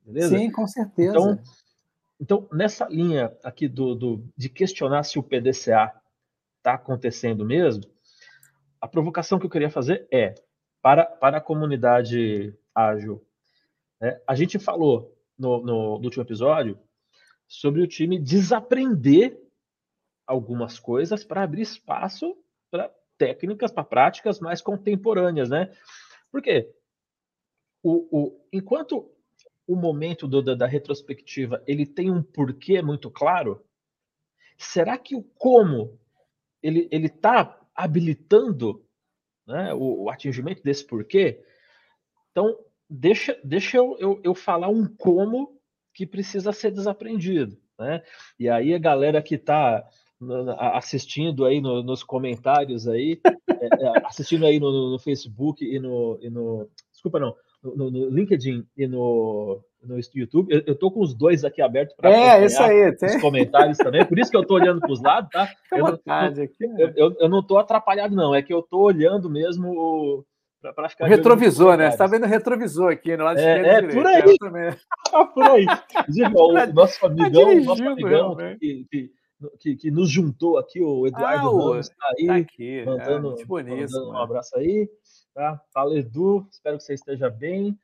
[0.05, 0.37] beleza?
[0.37, 1.11] Sim, com certeza.
[1.11, 1.39] Então,
[2.21, 5.93] então nessa linha aqui do, do, de questionar se o PDCA
[6.59, 7.85] está acontecendo mesmo,
[8.81, 10.35] a provocação que eu queria fazer é
[10.83, 13.25] para, para a comunidade ágil.
[14.01, 14.21] Né?
[14.27, 16.79] A gente falou no, no, no último episódio
[17.49, 19.41] sobre o time desaprender
[20.27, 22.37] algumas coisas para abrir espaço
[22.77, 25.73] para técnicas, para práticas mais contemporâneas, né?
[26.31, 26.75] Porque
[27.83, 29.11] o, o, enquanto
[29.67, 33.65] o momento do, da, da retrospectiva ele tem um porquê muito claro,
[34.59, 35.99] será que o como
[36.63, 38.85] ele está habilitando
[39.47, 41.45] né, o, o, atingimento desse porquê.
[42.33, 42.59] Então,
[42.89, 45.61] deixa, deixa eu, eu, eu falar um como
[45.95, 47.57] que precisa ser desaprendido.
[47.79, 48.03] Né?
[48.39, 49.87] E aí a galera que está
[50.59, 56.19] assistindo aí no, nos comentários aí, é, é, assistindo aí no, no, Facebook e no,
[56.23, 60.53] e no desculpa não, no, no LinkedIn e no, no YouTube.
[60.53, 63.17] Eu, eu tô com os dois aqui abertos para é, isso aí, tem.
[63.17, 64.05] os comentários também.
[64.05, 65.49] Por isso que eu tô olhando para os lados, tá?
[65.73, 66.77] Eu não, aqui, né?
[66.79, 68.35] eu, eu, eu, não tô atrapalhado, não.
[68.35, 70.25] É que eu tô olhando mesmo
[70.75, 71.05] para ficar.
[71.05, 71.91] O retrovisor, né?
[71.91, 73.67] Você tá vendo o retrovisor aqui no lado é, esquerdo.
[73.67, 74.39] É, direito, por aí.
[74.39, 74.77] também.
[75.35, 75.67] por aí.
[76.01, 79.11] Inclusive, o nosso tá amigão, tá nosso amigão que, que,
[79.59, 82.27] que, que, nos juntou aqui, o Eduardo ah, Ramos, tá aí.
[82.27, 84.89] Tá aqui, mandando, é, mandando um abraço aí.
[85.35, 85.61] Tá?
[85.73, 86.47] Fala, Edu.
[86.51, 87.79] Espero que você esteja bem.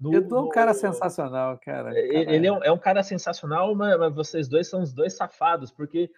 [0.00, 0.78] No, Edu é um cara no...
[0.78, 1.96] sensacional, cara.
[1.96, 5.70] É, ele é um, é um, cara sensacional, mas, vocês dois são os dois safados,
[5.70, 6.10] porque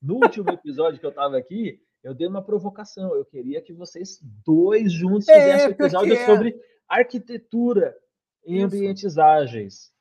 [0.00, 3.14] no último episódio que eu tava aqui, eu dei uma provocação.
[3.14, 6.26] Eu queria que vocês dois juntos é, fizessem um episódio é.
[6.26, 7.96] sobre arquitetura
[8.44, 8.66] em isso.
[8.66, 9.92] ambientes ágeis.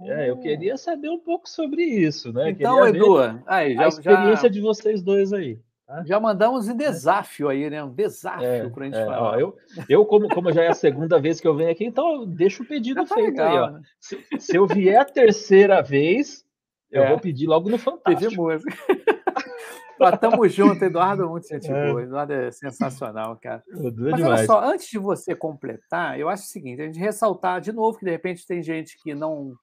[0.00, 0.40] É, eu hum.
[0.40, 2.50] queria saber um pouco sobre isso, né?
[2.50, 4.48] Então, Edu, aí, já, a experiência já...
[4.48, 5.58] de vocês dois aí.
[5.88, 6.04] Tá?
[6.04, 7.82] Já mandamos um desafio aí, né?
[7.82, 9.22] Um desafio é, para a gente é, falar.
[9.22, 9.56] Ó, eu,
[9.88, 12.66] eu como, como já é a segunda vez que eu venho aqui, então deixa o
[12.66, 13.58] pedido tá feito legal, aí.
[13.58, 13.70] Ó.
[13.70, 13.82] Né?
[13.98, 16.44] Se, se, eu vier a terceira vez,
[16.92, 17.08] eu é.
[17.08, 18.30] vou pedir logo no Fantástico.
[18.30, 18.70] Pedir música.
[20.20, 21.86] tamo junto, Eduardo, muito gente é.
[21.88, 22.02] boa.
[22.02, 23.64] Eduardo é sensacional, cara.
[23.68, 24.22] Mas demais.
[24.22, 27.98] olha só, antes de você completar, eu acho o seguinte: a gente ressaltar de novo
[27.98, 29.54] que de repente tem gente que não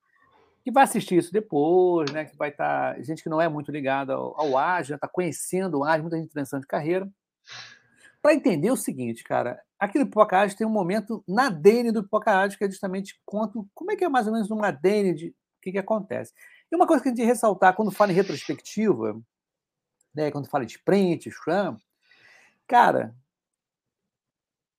[0.65, 2.25] que vai assistir isso depois, né?
[2.25, 2.95] Que vai estar.
[2.95, 6.17] Tá, gente que não é muito ligada ao, ao ágil, está conhecendo o ágil, muita
[6.17, 7.07] gente transição de carreira.
[8.19, 12.01] Para entender o seguinte, cara, aqui no Pipoca Ágil tem um momento na DN do
[12.01, 15.13] Pipoca Ágil, que é justamente quanto, como é que é mais ou menos uma DN
[15.13, 16.33] de o que, que acontece.
[16.71, 19.21] E uma coisa que a gente ressaltar quando fala em retrospectiva,
[20.15, 21.77] né, quando fala de sprint, Scrum,
[22.67, 23.15] cara,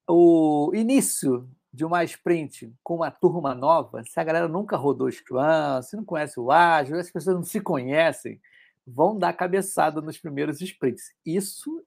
[0.09, 5.83] o início de uma sprint com uma turma nova, se a galera nunca rodou Scrum,
[5.83, 8.41] se não conhece o Ágil, as pessoas não se conhecem,
[8.87, 11.13] vão dar cabeçada nos primeiros sprints.
[11.25, 11.85] Isso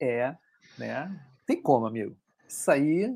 [0.00, 0.34] é,
[0.76, 1.24] né?
[1.46, 2.16] Tem como, amigo.
[2.48, 3.14] Isso aí.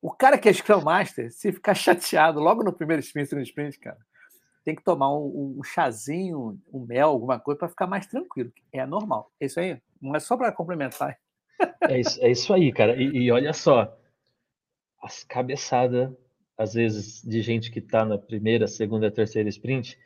[0.00, 3.76] O cara que é Scrum Master, se ficar chateado logo no primeiro sprint, no sprint,
[3.80, 3.98] cara,
[4.64, 8.52] tem que tomar um, um chazinho, um mel, alguma coisa, para ficar mais tranquilo.
[8.72, 9.32] É normal.
[9.40, 9.82] É isso aí.
[10.00, 11.18] Não é só para complementar.
[11.80, 12.94] É isso, é isso aí, cara.
[12.94, 13.92] E, e olha só,
[15.02, 16.10] as cabeçadas,
[16.56, 19.98] às vezes, de gente que está na primeira, segunda, terceira sprint,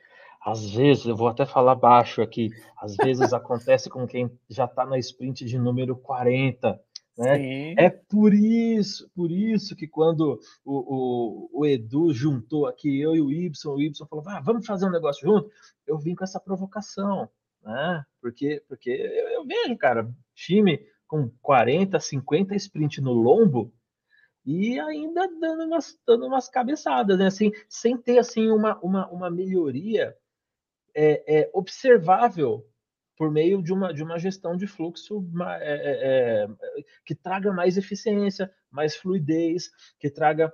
[0.44, 2.48] às vezes, eu vou até falar baixo aqui,
[2.78, 6.80] às vezes acontece com quem já está na sprint de número 40.
[7.18, 7.74] Né?
[7.76, 13.20] É por isso, por isso que quando o, o, o, Edu juntou aqui, eu e
[13.20, 15.50] o Ibson, o Ibson falou, ah, vamos fazer um negócio junto,
[15.86, 17.28] eu vim com essa provocação,
[17.62, 18.02] né?
[18.22, 23.70] Porque, porque eu, eu vejo, cara, time com 40, 50 sprint no lombo,
[24.44, 27.26] e ainda dando umas, dando umas cabeçadas, né?
[27.26, 30.16] Assim, sem ter assim uma, uma, uma melhoria
[30.94, 32.66] é, é, observável
[33.16, 35.22] por meio de uma, de uma gestão de fluxo
[35.60, 36.48] é, é, é,
[37.04, 40.50] que traga mais eficiência, mais fluidez, que traga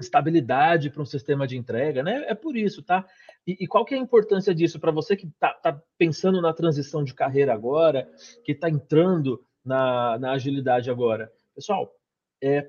[0.00, 2.24] estabilidade para um sistema de entrega, né?
[2.26, 3.06] É por isso, tá?
[3.46, 6.52] E, e qual que é a importância disso para você que está tá pensando na
[6.52, 8.10] transição de carreira agora,
[8.42, 11.30] que está entrando na, na agilidade agora?
[11.54, 11.94] Pessoal,
[12.42, 12.68] é,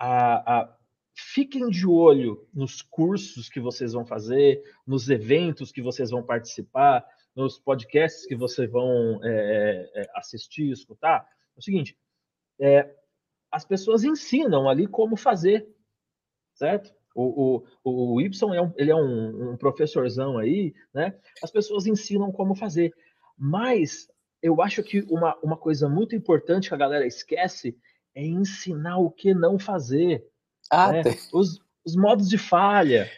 [0.00, 0.76] a, a,
[1.14, 7.04] fiquem de olho nos cursos que vocês vão fazer, nos eventos que vocês vão participar,
[7.36, 11.28] nos podcasts que vocês vão é, é, assistir, escutar.
[11.54, 11.98] É o seguinte,
[12.58, 12.96] é,
[13.52, 15.68] as pessoas ensinam ali como fazer,
[16.54, 16.94] certo?
[17.14, 21.18] O, o, o Y é um, ele é um, um professorzão aí, né?
[21.42, 22.94] As pessoas ensinam como fazer.
[23.36, 24.08] Mas
[24.40, 27.76] eu acho que uma, uma coisa muito importante que a galera esquece
[28.14, 30.26] é ensinar o que não fazer.
[30.70, 31.02] Ah, né?
[31.32, 33.10] os, os modos de falha.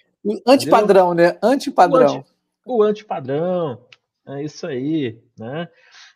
[0.46, 1.38] Antipadrão, né?
[1.42, 2.24] Antipadrão.
[2.64, 3.86] O, anti, antipadrão.
[4.26, 5.68] É isso aí, né?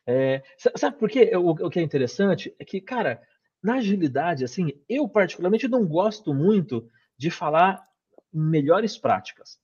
[0.07, 0.43] É,
[0.77, 1.33] sabe por quê?
[1.37, 3.21] O, o que é interessante é que, cara,
[3.63, 7.85] na agilidade, assim, eu particularmente não gosto muito de falar
[8.33, 9.59] melhores práticas.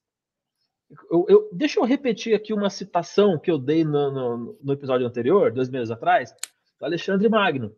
[1.10, 5.06] Eu, eu, deixa eu repetir aqui uma citação que eu dei no, no, no, episódio
[5.06, 6.34] anterior, dois meses atrás,
[6.78, 7.74] do Alexandre Magno.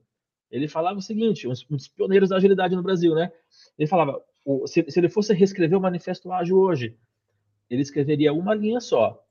[0.51, 3.33] Ele falava o seguinte, um dos pioneiros da agilidade no Brasil, né?
[3.79, 4.23] Ele falava,
[4.67, 6.97] se, se ele fosse reescrever o Manifesto Ágil hoje,
[7.69, 9.23] ele escreveria uma linha só.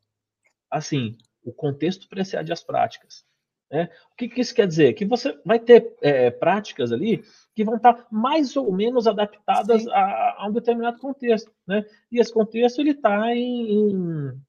[0.69, 3.26] Assim, o contexto precede as práticas.
[3.71, 3.89] Né?
[4.12, 4.93] O que, que, isso quer dizer?
[4.93, 7.23] Que você vai ter é, práticas ali
[7.56, 11.52] que vão estar mais ou menos adaptadas a, a, um determinado contexto.
[11.65, 11.84] Né?
[12.12, 14.41] E esse contexto ele está em, em,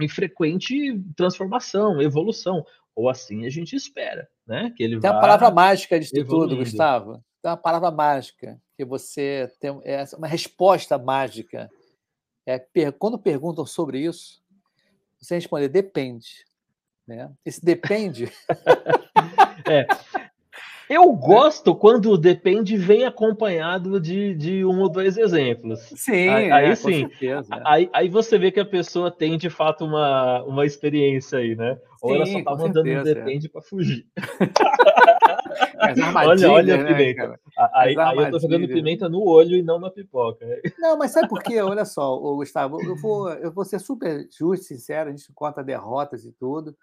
[0.00, 2.64] em frequente transformação, evolução.
[2.96, 4.72] Ou assim a gente espera, né?
[4.74, 7.22] Que ele Tem a palavra mágica de tudo, Gustavo.
[7.42, 11.70] Tem uma palavra mágica, que você tem é uma resposta mágica.
[12.46, 12.58] É,
[12.98, 14.42] quando perguntam sobre isso,
[15.20, 16.46] você responde, depende.
[17.06, 17.30] Né?
[17.44, 18.32] Esse depende.
[19.68, 19.86] é.
[20.88, 25.80] Eu gosto quando o depende vem acompanhado de, de um ou dois exemplos.
[25.94, 27.08] Sim, aí, é, aí sim.
[27.08, 27.62] Certeza, é.
[27.64, 31.78] aí, aí você vê que a pessoa tem de fato uma, uma experiência aí, né?
[32.00, 33.14] Ou sim, ela só tá mandando certeza, um é.
[33.14, 34.06] depende para fugir.
[36.16, 37.28] olha, olha a né, pimenta.
[37.28, 37.36] Né,
[37.74, 40.46] aí, aí eu tô jogando pimenta no olho e não na pipoca.
[40.78, 41.60] Não, mas sabe por quê?
[41.60, 46.24] Olha só, Gustavo, eu vou, eu vou ser super justo, sincero, a gente conta derrotas
[46.24, 46.74] e tudo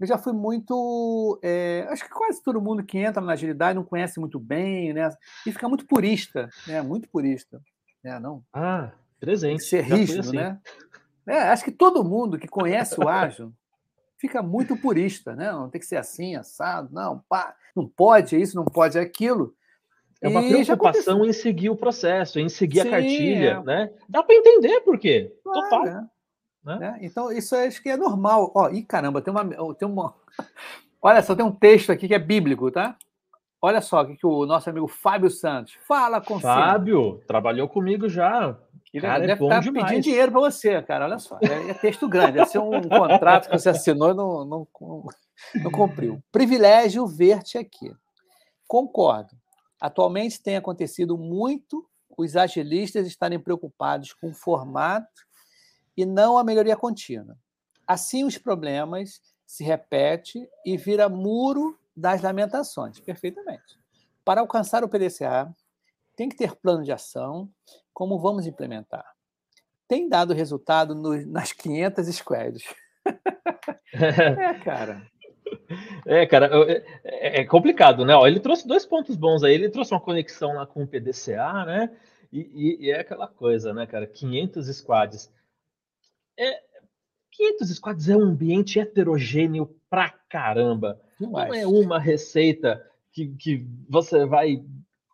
[0.00, 1.38] eu já fui muito.
[1.42, 5.10] É, acho que quase todo mundo que entra na agilidade não conhece muito bem, né?
[5.46, 6.80] E fica muito purista, né?
[6.82, 7.60] Muito purista.
[8.02, 8.18] Né?
[8.20, 8.42] Não?
[8.52, 9.64] Ah, presente.
[9.64, 10.36] Ser rígido, assim.
[10.36, 10.58] né?
[11.26, 13.52] É, acho que todo mundo que conhece o ágil
[14.16, 15.50] fica muito purista, né?
[15.50, 19.54] Não tem que ser assim, assado, não, pá, não pode isso, não pode aquilo.
[20.20, 23.62] É uma e preocupação em seguir o processo, em seguir Sim, a cartilha, é.
[23.62, 23.92] né?
[24.08, 25.32] Dá para entender por quê.
[25.44, 26.10] Claro, Total.
[26.68, 26.78] É.
[26.78, 26.78] Né?
[26.78, 26.98] né?
[27.02, 28.52] Então, isso acho que é normal.
[28.54, 30.14] Ó, e caramba, tem uma, tem uma.
[31.00, 32.96] Olha só, tem um texto aqui que é bíblico, tá?
[33.60, 38.08] Olha só o que, que o nosso amigo Fábio Santos fala com Fábio, trabalhou comigo
[38.08, 38.56] já.
[38.92, 39.86] Ele cara, deve é bom estar demais.
[39.86, 41.04] pedindo dinheiro para você, cara.
[41.04, 41.38] Olha só.
[41.42, 42.32] É, é texto grande.
[42.32, 44.66] Deve ser um contrato que você assinou e não, não,
[45.62, 46.22] não cumpriu.
[46.32, 47.92] Privilégio ver-te aqui.
[48.66, 49.36] Concordo.
[49.80, 55.27] Atualmente tem acontecido muito os agilistas estarem preocupados com o formato
[55.98, 57.36] e não a melhoria contínua.
[57.84, 63.00] Assim, os problemas se repetem e vira muro das lamentações.
[63.00, 63.76] Perfeitamente.
[64.24, 65.52] Para alcançar o PDCA,
[66.14, 67.50] tem que ter plano de ação,
[67.92, 69.04] como vamos implementar.
[69.88, 72.62] Tem dado resultado no, nas 500 squads.
[73.92, 75.02] é, cara.
[76.06, 76.48] É, cara,
[77.02, 78.14] é, é, complicado, né?
[78.14, 79.52] Ó, ele trouxe dois pontos bons aí.
[79.52, 81.90] Ele trouxe uma conexão lá com o PDCA, né?
[82.32, 84.06] E, e, e é aquela coisa, né, cara?
[84.06, 85.36] 500 squads.
[86.38, 86.62] É,
[87.32, 91.00] 500 squads é um ambiente heterogêneo pra caramba.
[91.18, 91.48] Demais.
[91.48, 94.64] Não é uma receita que, que você vai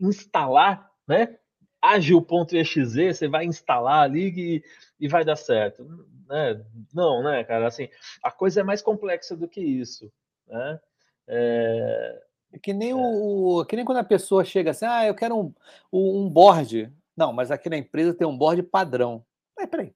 [0.00, 1.38] instalar, né?
[1.80, 4.64] Agil.exe, você vai instalar ali e,
[5.00, 5.84] e vai dar certo.
[6.28, 6.64] Né?
[6.92, 7.66] Não, né, cara?
[7.66, 7.88] Assim,
[8.22, 10.10] a coisa é mais complexa do que isso.
[10.46, 10.80] Né?
[11.26, 12.94] É, é que nem é.
[12.94, 15.54] o que nem quando a pessoa chega assim, ah, eu quero um,
[15.92, 16.92] um board.
[17.16, 19.24] Não, mas aqui na empresa tem um board padrão.
[19.56, 19.94] Mas peraí,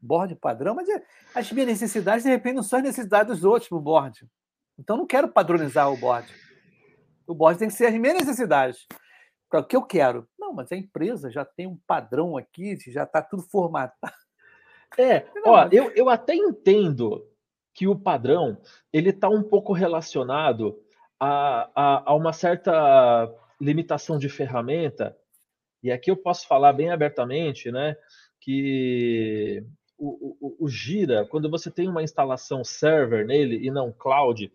[0.00, 1.02] board padrão, mas é,
[1.34, 4.26] as minhas necessidades, de repente, não são as necessidades dos outros no board.
[4.78, 6.32] Então, não quero padronizar o board.
[7.26, 8.86] O board tem que ser as minhas necessidades.
[9.48, 10.28] Para o que eu quero.
[10.38, 14.14] Não, mas a empresa já tem um padrão aqui, já está tudo formatado.
[14.98, 17.26] É, ó, eu, eu até entendo
[17.74, 18.58] que o padrão
[18.92, 20.80] ele está um pouco relacionado
[21.18, 25.16] a, a, a uma certa limitação de ferramenta,
[25.82, 27.96] e aqui eu posso falar bem abertamente, né,
[28.40, 29.64] que
[30.00, 34.50] o, o, o Gira, quando você tem uma instalação server nele e não cloud,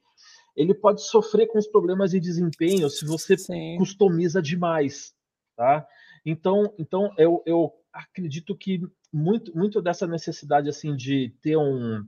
[0.56, 3.78] ele pode sofrer com os problemas de desempenho se você Sim.
[3.78, 5.14] customiza demais,
[5.56, 5.86] tá?
[6.26, 8.82] Então, então eu, eu acredito que
[9.14, 12.04] muito, muito dessa necessidade assim de ter um,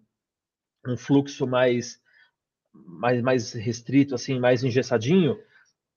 [0.88, 2.02] um fluxo mais,
[2.74, 5.38] mais, mais restrito, assim, mais engessadinho,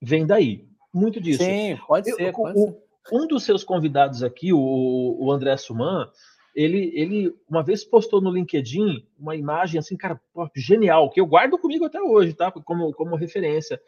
[0.03, 0.69] vem daí.
[0.93, 1.43] Muito disso.
[1.43, 2.33] Sim, pode ser.
[2.33, 2.91] Pode o, ser.
[3.13, 6.11] Um dos seus convidados aqui, o, o André Suman,
[6.55, 10.21] ele, ele uma vez postou no LinkedIn uma imagem assim, cara,
[10.55, 12.51] genial, que eu guardo comigo até hoje, tá?
[12.51, 13.81] Como, como referência.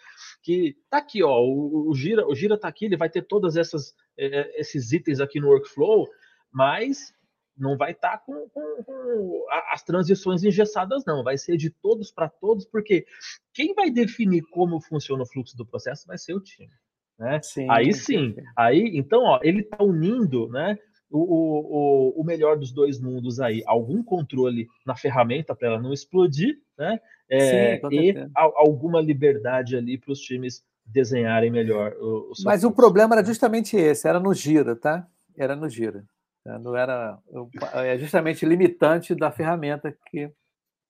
[0.42, 3.57] Que tá aqui, ó, o, o Gira, o Gira tá aqui, ele vai ter todas
[3.57, 6.07] essas é, esses itens aqui no workflow,
[6.53, 7.14] mas
[7.57, 11.22] não vai estar tá com, com, com, as transições engessadas, não.
[11.22, 13.07] Vai ser de todos para todos, porque
[13.53, 16.72] quem vai definir como funciona o fluxo do processo vai ser o time.
[17.18, 17.40] Né?
[17.42, 20.79] Sim, aí sim, sim, aí então ó, ele está unindo né,
[21.18, 25.92] o, o, o melhor dos dois mundos aí, algum controle na ferramenta para ela não
[25.92, 26.98] explodir, né?
[27.29, 32.64] É, Sim, e a, alguma liberdade ali para os times desenharem melhor o, o Mas
[32.64, 35.07] o problema era justamente esse, era no gira, tá?
[35.37, 36.05] Era no gira.
[36.44, 36.59] Né?
[36.59, 37.18] Não era
[37.75, 40.31] é justamente limitante da ferramenta que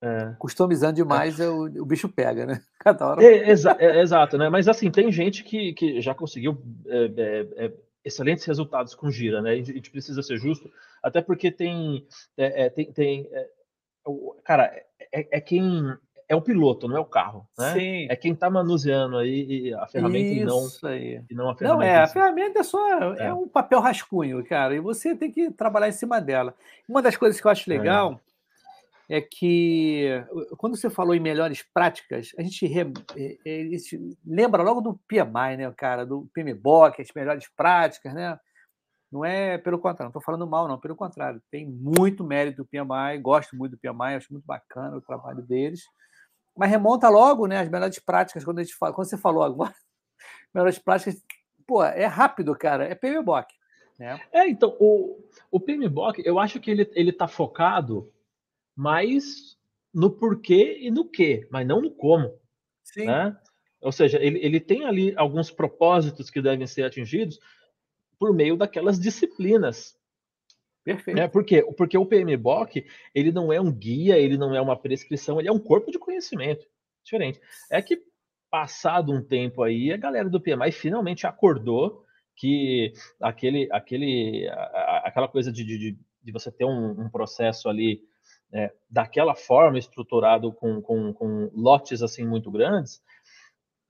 [0.03, 0.35] é.
[0.39, 1.49] customizando demais é.
[1.49, 2.61] o, o, bicho pega, né?
[2.81, 3.23] Cada hora.
[3.23, 4.49] É, exa é, exato, né?
[4.49, 7.05] Mas assim tem gente que, que já conseguiu é,
[7.67, 7.73] é,
[8.05, 9.53] excelentes resultados com gira, né?
[9.53, 10.71] A gente precisa ser justo,
[11.03, 13.49] até porque tem, é, é, tem, tem é,
[14.45, 14.73] cara,
[15.13, 15.95] é, é, quem
[16.29, 17.75] é o piloto, não é o carro, né?
[17.75, 18.07] Sim.
[18.09, 21.23] É quem está manuseando aí a ferramenta Isso e não, aí.
[21.31, 21.85] E não a ferramenta.
[21.85, 23.33] Não é, a ferramenta é só é.
[23.33, 26.55] um papel rascunho, cara, e você tem que trabalhar em cima dela.
[26.89, 28.21] Uma das coisas que eu acho legal
[29.13, 30.09] é que
[30.57, 34.81] quando você falou em melhores práticas, a gente, re, é, é, a gente lembra logo
[34.81, 38.41] do PMI, né, cara, do PMBOK, as melhores práticas, né?
[39.13, 42.67] Não é pelo contrário, não estou falando mal, não, pelo contrário, tem muito mérito do
[42.67, 45.83] PMI, gosto muito do PMI, acho muito bacana o trabalho deles.
[46.57, 49.75] Mas remonta logo, né, as melhores práticas quando a gente fala, quando você falou agora,
[50.55, 51.23] melhores práticas,
[51.67, 53.53] pô, é rápido, cara, é PMBOK.
[53.99, 54.19] Né?
[54.33, 58.11] É, então, o, o PMBOK, eu acho que ele, ele tá focado
[58.77, 59.57] mais
[59.93, 62.39] no porquê e no que, mas não no como.
[62.83, 63.07] Sim.
[63.07, 63.37] Né?
[63.81, 67.39] Ou seja, ele, ele tem ali alguns propósitos que devem ser atingidos
[68.19, 69.99] por meio daquelas disciplinas.
[70.85, 71.17] Perfeito.
[71.17, 71.29] Né?
[71.29, 71.65] Por quê?
[71.77, 75.53] Porque o PMBOK, ele não é um guia, ele não é uma prescrição, ele é
[75.53, 76.67] um corpo de conhecimento
[77.05, 77.41] diferente.
[77.71, 78.01] É que,
[78.51, 82.05] passado um tempo aí, a galera do PMI finalmente acordou
[82.37, 84.49] que aquele, aquele,
[85.05, 88.03] aquela coisa de, de, de você ter um, um processo ali
[88.53, 93.03] é, daquela forma, estruturado com, com, com, lotes assim muito grandes,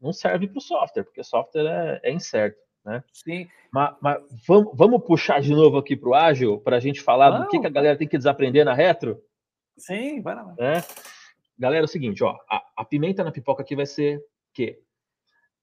[0.01, 2.61] não serve para o software, porque software é, é incerto.
[2.85, 3.03] Né?
[3.13, 3.49] Sim.
[3.73, 7.31] Mas, mas vamos, vamos, puxar de novo aqui para o ágil para a gente falar
[7.31, 7.41] não.
[7.43, 9.23] do que, que, a galera tem que desaprender na retro?
[9.77, 10.55] Sim, vai lá.
[10.59, 10.83] É.
[11.59, 14.81] Galera, é o seguinte, ó, a, a, pimenta na pipoca aqui vai ser que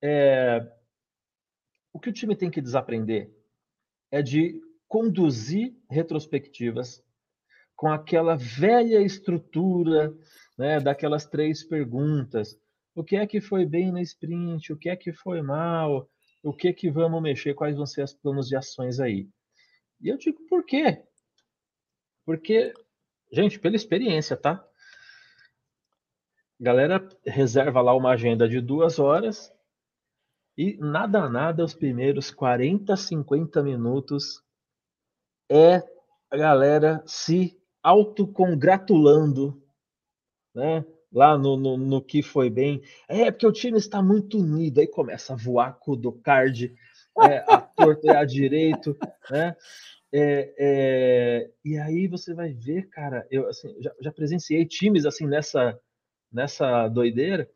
[0.02, 0.66] é,
[1.92, 3.30] o que o time tem que desaprender
[4.10, 7.04] é de conduzir retrospectivas
[7.80, 10.14] com aquela velha estrutura
[10.58, 12.60] né, daquelas três perguntas.
[12.94, 14.74] O que é que foi bem na sprint?
[14.74, 16.06] O que é que foi mal?
[16.44, 17.54] O que é que vamos mexer?
[17.54, 19.30] Quais vão ser os planos de ações aí?
[20.02, 21.02] E eu digo por quê?
[22.26, 22.74] Porque,
[23.32, 24.62] gente, pela experiência, tá?
[26.60, 29.54] Galera reserva lá uma agenda de duas horas
[30.58, 34.44] e nada, nada, os primeiros 40, 50 minutos
[35.50, 35.78] é
[36.30, 39.62] a galera se autocongratulando,
[40.54, 40.86] né?
[41.12, 42.82] Lá no, no, no, que foi bem.
[43.08, 44.80] É, porque o time está muito unido.
[44.80, 46.76] Aí começa a voar com o card,
[47.24, 48.96] é, a torta e a direito,
[49.30, 49.56] né?
[50.12, 55.28] É, é, e aí você vai ver, cara, eu assim, já, já, presenciei times assim
[55.28, 55.80] nessa,
[56.32, 57.48] nessa doideira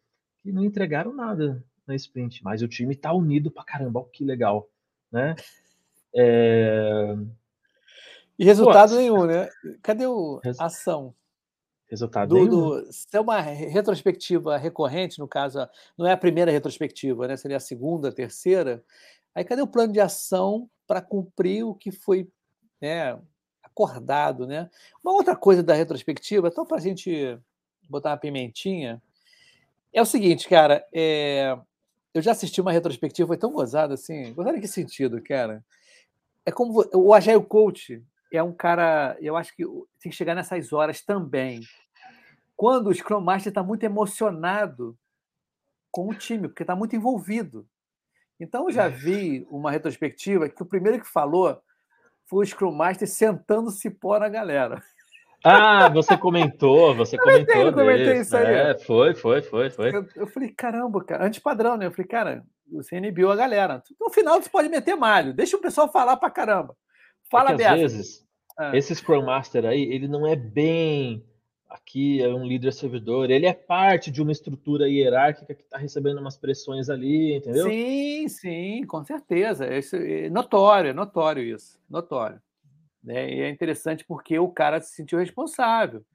[0.43, 4.23] que não entregaram nada na sprint, mas o time tá unido pra caramba, ó, que
[4.23, 4.69] legal,
[5.11, 5.35] né?
[6.15, 7.15] É,
[8.43, 9.49] e resultado Pô, nenhum, né?
[9.81, 10.59] Cadê o res...
[10.59, 11.15] ação?
[11.87, 12.49] Resultado do, nenhum.
[12.49, 17.37] Do, se é uma retrospectiva recorrente, no caso, não é a primeira retrospectiva, né?
[17.37, 18.83] Seria a segunda, a terceira.
[19.33, 22.27] Aí cadê o plano de ação para cumprir o que foi
[22.81, 23.17] né,
[23.63, 24.69] acordado, né?
[25.03, 27.39] Uma outra coisa da retrospectiva, então para a gente
[27.89, 29.01] botar uma pimentinha,
[29.93, 30.85] é o seguinte, cara.
[30.93, 31.57] É...
[32.13, 34.33] Eu já assisti uma retrospectiva, foi tão gozada assim.
[34.33, 35.63] Gozada em que sentido, cara?
[36.45, 38.03] É como o Agile Coach,
[38.37, 39.63] é um cara, eu acho que
[40.01, 41.61] tem que chegar nessas horas também.
[42.55, 44.97] Quando o Scrum Master está muito emocionado
[45.91, 47.67] com o time, porque está muito envolvido.
[48.39, 51.61] Então, eu já vi uma retrospectiva que o primeiro que falou
[52.25, 54.81] foi o Scrum Master sentando cipó na galera.
[55.43, 57.81] Ah, você comentou, você comentei, comentou.
[57.81, 58.45] Eu comentei isso aí.
[58.45, 59.95] É, foi, foi, foi, foi.
[59.95, 61.85] Eu, eu falei, caramba, cara, antipadrão, né?
[61.85, 63.83] Eu falei, cara, você inibiu a galera.
[63.99, 66.75] No final, você pode meter malho, deixa o pessoal falar pra caramba.
[67.33, 68.75] Fala é que, às vezes, ah.
[68.77, 71.25] esse Scrum Master aí, ele não é bem
[71.73, 76.19] aqui é um líder servidor, ele é parte de uma estrutura hierárquica que está recebendo
[76.19, 77.67] umas pressões ali, entendeu?
[77.67, 79.75] Sim, sim, com certeza.
[79.75, 82.39] Isso é notório, é notório isso, notório.
[83.03, 83.33] Né?
[83.33, 86.05] E é interessante porque o cara se sentiu responsável.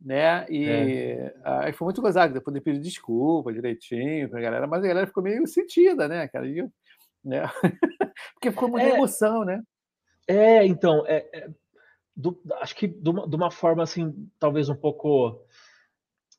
[0.00, 0.46] Né?
[0.48, 1.34] E é.
[1.44, 5.06] aí foi muito gozado, depois ele pediu desculpa direitinho para a galera, mas a galera
[5.08, 6.46] ficou meio sentida, né, cara?
[6.46, 6.64] E,
[7.24, 7.42] né?
[8.34, 8.94] porque ficou muita é.
[8.94, 9.60] emoção, né?
[10.28, 11.50] É, então, é, é
[12.14, 15.40] do, acho que de uma, de uma, forma assim, talvez um pouco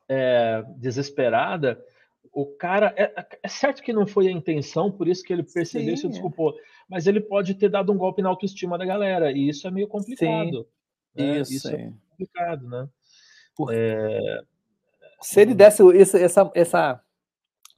[0.07, 1.83] é, desesperada,
[2.31, 2.93] o cara.
[2.95, 6.07] É, é, certo que não foi a intenção, por isso que ele percebeu e se
[6.07, 6.53] desculpou,
[6.87, 9.87] mas ele pode ter dado um golpe na autoestima da galera, e isso é meio
[9.87, 10.67] complicado.
[11.15, 11.39] Né?
[11.39, 12.89] Isso, isso é complicado, né?
[13.71, 14.41] É,
[15.21, 15.83] se ele desse
[16.21, 17.03] essa, essa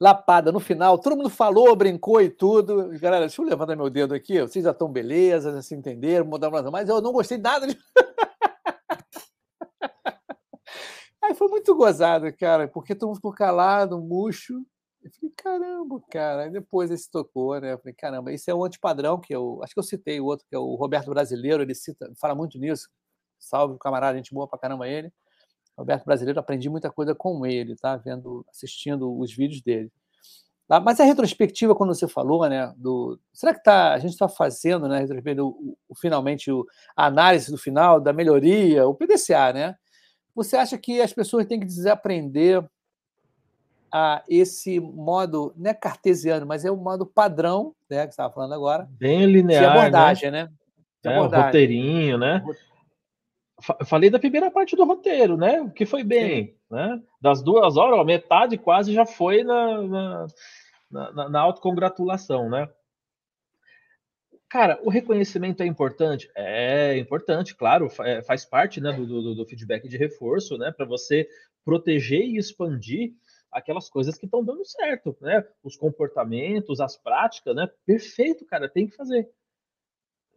[0.02, 2.88] lapada no final, todo mundo falou, brincou e tudo.
[2.98, 6.72] Galera, deixa eu levantar meu dedo aqui, vocês já estão beleza, já se entenderam, mudaram,
[6.72, 7.78] mas eu não gostei nada de.
[11.22, 14.54] Aí foi muito gozado, cara, porque todo mundo ficou calado, murcho.
[15.04, 16.42] Eu falei, caramba, cara.
[16.42, 17.72] Aí depois ele se tocou, né?
[17.72, 19.60] Eu falei, caramba, isso é um antipadrão que eu.
[19.62, 22.58] Acho que eu citei o outro, que é o Roberto Brasileiro, ele cita, fala muito
[22.58, 22.88] nisso.
[23.38, 25.12] Salve o camarada, gente boa pra caramba ele.
[25.82, 27.96] Roberto Brasileiro, aprendi muita coisa com ele, tá?
[27.96, 29.90] Vendo, assistindo os vídeos dele.
[30.68, 30.78] Tá?
[30.78, 32.72] Mas a retrospectiva, quando você falou, né?
[32.76, 35.04] Do, será que tá, a gente está fazendo, né?
[35.40, 36.64] O, o, finalmente o,
[36.96, 39.74] a análise do final da melhoria, o PDCA, né?
[40.34, 42.64] Você acha que as pessoas têm que desaprender
[43.90, 48.32] a esse modo, não é cartesiano, mas é o modo padrão, né, que você estava
[48.32, 48.88] falando agora.
[48.92, 49.62] Bem linear.
[49.62, 49.78] De né?
[49.78, 50.44] abordagem, né?
[50.44, 50.50] né?
[51.02, 51.46] De é, abordagem.
[51.46, 52.42] Roteirinho, né?
[53.84, 55.70] Falei da primeira parte do roteiro, né?
[55.74, 57.00] Que foi bem, né?
[57.20, 60.26] Das duas horas, ó, metade quase já foi na, na,
[60.90, 62.68] na, na autocongratulação, né?
[64.48, 66.30] Cara, o reconhecimento é importante?
[66.36, 70.70] É importante, claro, é, faz parte né, do, do, do feedback de reforço, né?
[70.70, 71.26] Para você
[71.64, 73.14] proteger e expandir
[73.50, 75.46] aquelas coisas que estão dando certo, né?
[75.62, 77.66] Os comportamentos, as práticas, né?
[77.86, 79.30] Perfeito, cara, tem que fazer.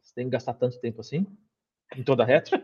[0.02, 1.26] Você tem que gastar tanto tempo assim
[1.96, 2.64] em toda a retro?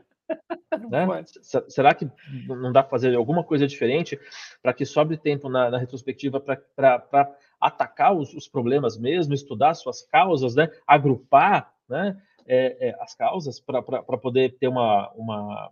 [0.78, 1.24] Né?
[1.68, 2.10] Será que
[2.48, 4.20] não dá para fazer alguma coisa diferente
[4.62, 10.02] para que sobre tempo na, na retrospectiva para atacar os, os, problemas mesmo, estudar suas
[10.02, 10.70] causas, né?
[10.88, 12.20] agrupar né?
[12.48, 15.72] É, é, as causas para poder ter uma, uma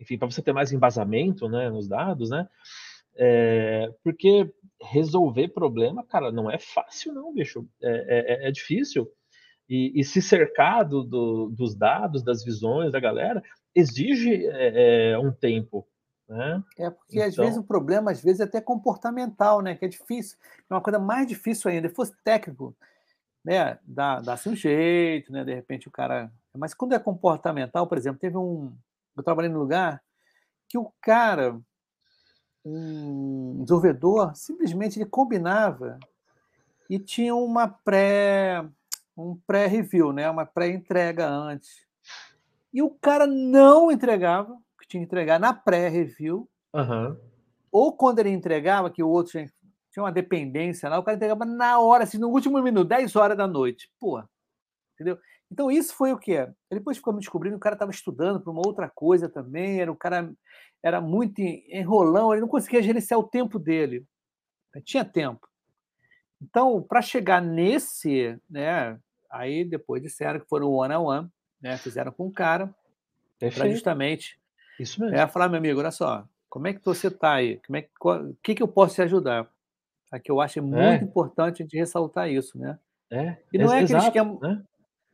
[0.00, 2.48] enfim, para você ter mais embasamento né, nos dados, né?
[3.14, 7.66] É, porque resolver problema, cara, não é fácil, não, bicho.
[7.80, 9.10] É, é, é difícil.
[9.68, 13.42] E, e, se cercar do, do, dos dados, das visões da galera,
[13.74, 15.86] exige é, é, um tempo.
[16.28, 16.62] Né?
[16.78, 17.28] É, porque então...
[17.28, 19.74] às vezes o problema, às vezes, é até comportamental, né?
[19.74, 20.36] Que é difícil.
[20.68, 21.88] É uma coisa mais difícil ainda.
[21.88, 22.76] Se fosse técnico,
[23.44, 23.78] né?
[23.84, 25.44] Dá-se um jeito, né?
[25.44, 26.30] De repente o cara.
[26.54, 28.72] Mas quando é comportamental, por exemplo, teve um.
[29.16, 30.02] Eu trabalhei num lugar
[30.68, 31.60] que o cara
[32.64, 35.98] um desenvolvedor simplesmente ele combinava
[36.88, 38.64] e tinha uma pré
[39.16, 41.86] um pré-review, né, uma pré-entrega antes.
[42.72, 46.48] E o cara não entregava, que tinha que entregar na pré-review.
[46.74, 47.16] Uhum.
[47.70, 49.52] Ou quando ele entregava, que o outro tinha,
[49.92, 53.36] tinha uma dependência lá, o cara entregava na hora, assim, no último minuto, 10 horas
[53.36, 53.90] da noite.
[54.00, 54.28] Porra.
[54.94, 55.18] Entendeu?
[55.50, 56.32] Então, isso foi o que?
[56.32, 59.80] Ele depois ficou me descobrindo que o cara estava estudando para uma outra coisa também,
[59.80, 60.32] era o cara
[60.82, 64.04] era muito enrolão, ele não conseguia gerenciar o tempo dele.
[64.84, 65.46] Tinha tempo.
[66.42, 68.98] Então, para chegar nesse, né,
[69.30, 71.28] aí depois disseram que foram one on one,
[71.60, 72.74] né, fizeram com o cara,
[73.38, 74.38] para justamente
[74.78, 75.16] isso mesmo.
[75.16, 77.60] É, falar, meu amigo, olha só, como é que você está aí?
[77.66, 79.48] Como é que, o que, que eu posso te ajudar?
[80.10, 80.96] Aqui eu acho muito é.
[80.96, 82.78] importante de ressaltar isso, né?
[83.10, 84.62] É, e não é, é aquele esquema, né?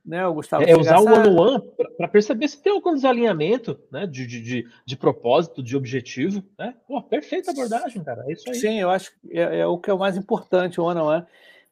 [0.09, 0.65] Né, o Gustavo?
[0.65, 1.63] É, usar o one-on-one
[1.99, 6.43] para perceber se tem algum desalinhamento né, de, de, de, de, propósito, de objetivo.
[6.59, 6.75] Né?
[6.89, 8.25] Pô, perfeita abordagem, cara.
[8.27, 8.55] É isso aí.
[8.55, 11.27] Sim, eu acho que é, é o que é o mais importante, o one-on-one,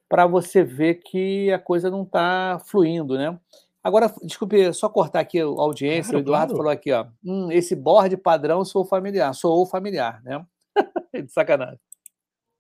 [0.07, 3.37] para você ver que a coisa não está fluindo, né?
[3.83, 6.11] Agora, desculpe, só cortar aqui a audiência.
[6.11, 6.57] Claro, o Eduardo claro.
[6.59, 7.07] falou aqui, ó.
[7.25, 10.45] Hum, esse board padrão sou familiar, sou familiar, né?
[11.15, 11.81] de sacanagem.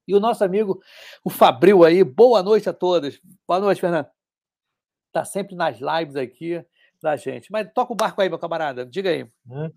[0.09, 0.81] E o nosso amigo,
[1.24, 3.20] o Fabril aí, boa noite a todos.
[3.47, 4.16] Boa noite, Fernando
[5.17, 6.62] está sempre nas lives aqui
[7.03, 7.51] da gente.
[7.51, 9.27] Mas toca o barco aí, meu camarada, diga aí.
[9.51, 9.71] É.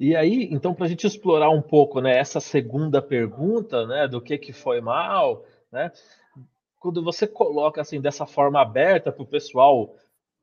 [0.00, 4.20] E aí, então, para a gente explorar um pouco né, essa segunda pergunta, né, do
[4.20, 5.92] que, que foi mal, né,
[6.80, 9.94] quando você coloca assim dessa forma aberta para o pessoal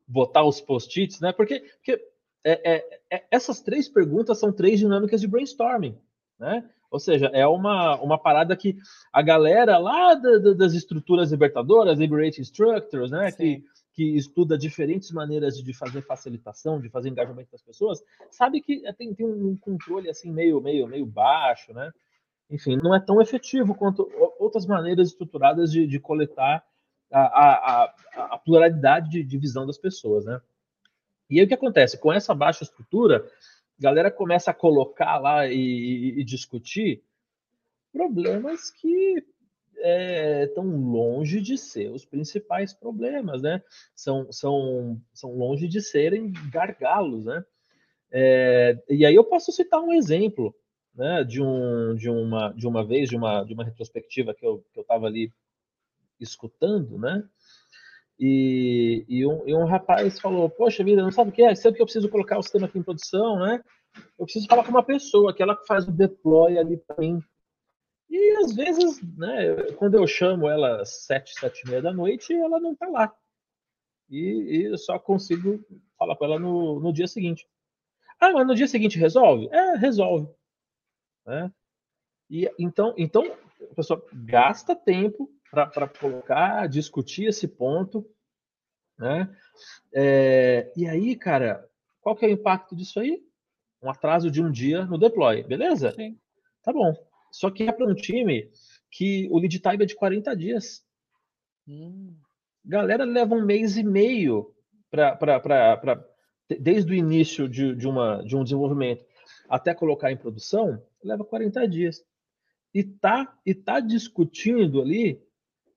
[0.06, 2.02] botar os post-its, né, porque, porque
[2.42, 5.98] é, é, é, essas três perguntas são três dinâmicas de brainstorming,
[6.38, 6.64] né?
[6.90, 8.76] Ou seja, é uma, uma parada que
[9.12, 13.36] a galera lá da, da, das estruturas libertadoras, liberating structures, né, Sim.
[13.36, 18.86] que que estuda diferentes maneiras de fazer facilitação, de fazer engajamento das pessoas, sabe que
[18.86, 21.90] é, tem, tem um controle assim meio, meio, meio baixo, né?
[22.48, 26.64] Enfim, não é tão efetivo quanto outras maneiras estruturadas de, de coletar
[27.12, 30.40] a, a, a, a pluralidade de, de, visão das pessoas, né?
[31.28, 31.98] E aí o que acontece?
[31.98, 33.24] Com essa baixa estrutura,
[33.78, 37.04] a galera começa a colocar lá e, e, e discutir
[37.92, 39.24] problemas que
[39.80, 43.62] é, tão longe de ser os principais problemas, né?
[43.94, 47.44] São, são, são longe de serem gargalos, né?
[48.12, 50.54] É, e aí eu posso citar um exemplo,
[50.94, 51.24] né?
[51.24, 55.06] De, um, de, uma, de uma vez, de uma, de uma retrospectiva que eu estava
[55.06, 55.32] ali
[56.18, 57.22] escutando, né?
[58.18, 61.54] E, e, um, e um rapaz falou, poxa vida, não sabe o que é?
[61.54, 63.62] Sempre que eu preciso colocar o sistema aqui em produção, né?
[64.18, 67.20] Eu preciso falar com uma pessoa, que faz o deploy ali para mim.
[68.10, 72.34] E às vezes, né, quando eu chamo ela às sete, sete e meia da noite,
[72.34, 73.14] ela não está lá.
[74.10, 75.64] E, e, eu só consigo
[75.96, 77.46] falar com ela no, no dia seguinte.
[78.18, 79.48] Ah, mas no dia seguinte resolve?
[79.52, 80.28] É, resolve.
[81.24, 81.52] Né?
[82.28, 83.22] E, então, então,
[83.70, 88.04] a pessoa gasta tempo para colocar, discutir esse ponto.
[88.98, 89.32] Né?
[89.94, 91.64] É, e aí, cara,
[92.00, 93.22] qual que é o impacto disso aí?
[93.80, 95.92] Um atraso de um dia no deploy, beleza?
[95.92, 96.18] Sim.
[96.62, 97.09] Tá bom.
[97.30, 98.50] Só que é para um time
[98.90, 100.84] que o lead time é de 40 dias.
[101.68, 102.14] Hum.
[102.64, 104.54] Galera leva um mês e meio
[104.90, 106.04] para
[106.58, 109.04] desde o início de, de, uma, de um desenvolvimento.
[109.48, 112.04] até colocar em produção, leva 40 dias.
[112.74, 115.22] E tá, e tá discutindo ali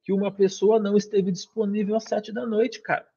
[0.04, 3.08] que uma pessoa não esteve disponível às sete da noite, cara.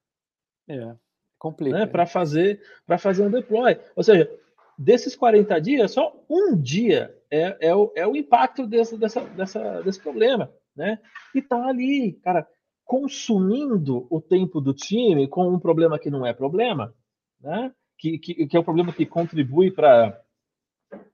[0.68, 0.94] É,
[1.38, 1.78] complica.
[1.78, 1.86] Né?
[1.86, 2.62] Para fazer,
[2.98, 3.78] fazer um deploy.
[3.94, 4.30] Ou seja,
[4.78, 9.82] desses 40 dias, só um dia é, é, o, é o impacto desse, dessa, dessa,
[9.82, 10.52] desse problema.
[10.74, 10.98] Né?
[11.34, 12.46] E tá ali, cara,
[12.84, 16.94] consumindo o tempo do time com um problema que não é problema,
[17.40, 17.72] né?
[17.98, 20.20] que, que, que é um problema que contribui para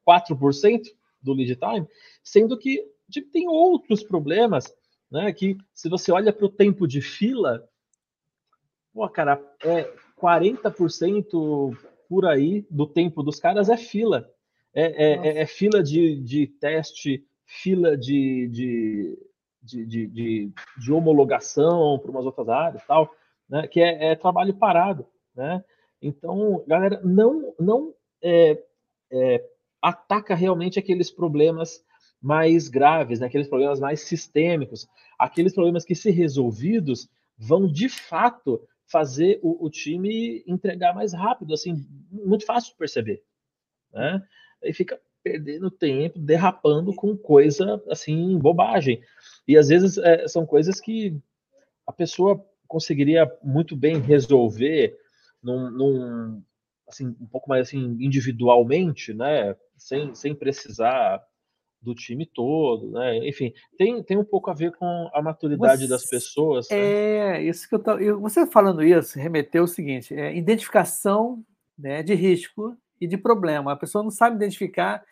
[0.06, 0.82] 4%
[1.20, 1.86] do lead time,
[2.22, 4.74] sendo que tipo, tem outros problemas
[5.12, 5.30] né?
[5.30, 7.68] Que se você olha para o tempo de fila,
[8.94, 9.84] pô, cara, é
[10.18, 11.76] 40%
[12.12, 14.30] por aí do tempo dos caras é fila.
[14.74, 19.18] É, é, é, é fila de, de teste, fila de, de,
[19.62, 23.10] de, de, de homologação para umas outras áreas tal,
[23.48, 23.66] né?
[23.66, 25.64] Que é, é, trabalho parado, né?
[26.02, 28.62] Então, galera, não, não é,
[29.10, 29.42] é,
[29.80, 31.82] ataca realmente aqueles problemas
[32.20, 33.26] mais graves, né?
[33.26, 34.86] aqueles problemas mais sistêmicos,
[35.18, 37.08] aqueles problemas que, se resolvidos,
[37.38, 38.60] vão de fato
[38.92, 43.24] fazer o, o time entregar mais rápido, assim, muito fácil de perceber.
[43.92, 44.22] Né?
[44.62, 49.02] E fica perdendo tempo, derrapando com coisa assim, bobagem.
[49.48, 51.18] E às vezes é, são coisas que
[51.86, 54.96] a pessoa conseguiria muito bem resolver
[55.42, 56.42] num, num,
[56.88, 59.56] assim, um pouco mais assim, individualmente, né?
[59.76, 61.22] Sem, sem precisar
[61.82, 63.28] do time todo, né?
[63.28, 66.68] Enfim, tem, tem um pouco a ver com a maturidade você, das pessoas.
[66.70, 66.76] Né?
[66.78, 67.98] É, isso que eu tô.
[67.98, 71.42] Eu, você falando isso, remeteu o seguinte: é, identificação
[71.78, 73.72] né, de risco e de problema.
[73.72, 75.02] A pessoa não sabe identificar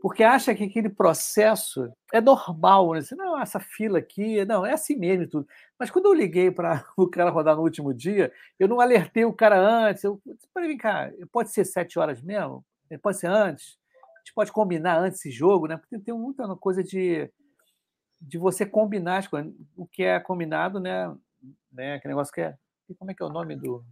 [0.00, 2.98] porque acha que aquele processo é normal, né?
[2.98, 5.46] Assim, não, essa fila aqui, não, é assim mesmo e tudo.
[5.78, 9.32] Mas quando eu liguei para o cara rodar no último dia, eu não alertei o
[9.32, 10.04] cara antes.
[10.04, 10.20] Eu,
[10.52, 12.62] falei, vem cá, pode ser sete horas mesmo?
[13.02, 13.78] Pode ser antes?
[14.24, 15.76] Gente pode combinar antes esse jogo, né?
[15.76, 17.30] Porque tem muita coisa de,
[18.20, 19.52] de você combinar as coisas.
[19.76, 21.14] O que é combinado, né?
[21.70, 21.94] né?
[21.94, 22.56] Aquele negócio que é.
[22.98, 23.84] Como é que é o nome do.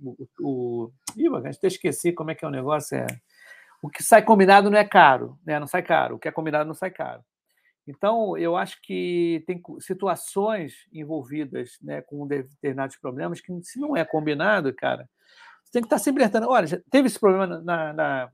[0.00, 0.92] O, o...
[1.16, 2.96] Ih, a gente até esqueci como é que é o negócio.
[2.96, 3.06] É...
[3.80, 5.58] O que sai combinado não é caro, né?
[5.60, 6.16] Não sai caro.
[6.16, 7.24] O que é combinado não sai caro.
[7.86, 14.04] Então, eu acho que tem situações envolvidas né, com determinados problemas que, se não é
[14.04, 15.08] combinado, cara,
[15.64, 16.48] você tem que estar sempre alertando.
[16.48, 18.32] Olha, teve esse problema na, na,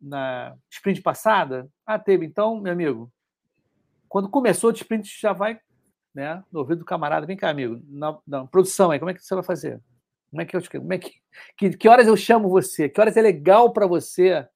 [0.00, 1.68] na sprint passada?
[1.84, 2.24] Ah, teve.
[2.24, 3.12] Então, meu amigo,
[4.08, 5.60] quando começou o sprint, já vai
[6.14, 7.26] né, no ouvido do camarada.
[7.26, 9.80] Vem cá, amigo, na, na produção aí, como é que você vai fazer?
[10.30, 11.12] Como é que eu como é que,
[11.56, 12.88] que, que horas eu chamo você?
[12.88, 14.46] Que horas é legal para você?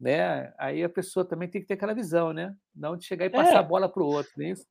[0.00, 0.52] Né?
[0.58, 2.54] Aí a pessoa também tem que ter aquela visão, né?
[2.74, 3.58] Não de chegar e passar é.
[3.58, 4.66] a bola para o outro, não é isso?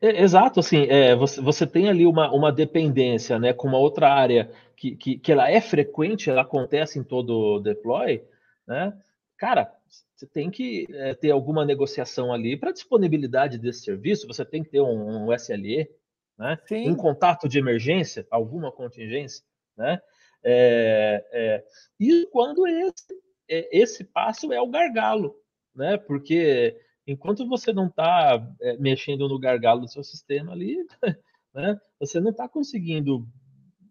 [0.00, 4.12] É, exato, assim, é, você, você tem ali uma, uma dependência né, com uma outra
[4.12, 8.22] área que, que, que ela é frequente, ela acontece em todo deploy,
[8.66, 8.92] né?
[9.38, 9.72] Cara,
[10.14, 14.70] você tem que é, ter alguma negociação ali para disponibilidade desse serviço, você tem que
[14.70, 15.88] ter um, um SLE,
[16.36, 16.58] né?
[16.86, 19.44] um contato de emergência, alguma contingência,
[19.76, 20.00] né?
[20.42, 21.64] É, é,
[21.98, 23.14] e quando esse,
[23.48, 25.34] é, esse passo é o gargalo,
[25.74, 25.96] né?
[25.96, 26.76] Porque
[27.06, 28.44] enquanto você não está
[28.78, 30.76] mexendo no gargalo do seu sistema ali,
[31.54, 31.80] né?
[31.98, 33.26] Você não está conseguindo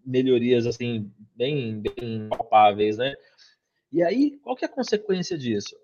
[0.06, 3.14] melhorias assim bem, bem palpáveis, né?
[3.92, 5.76] E aí, qual que é a consequência disso?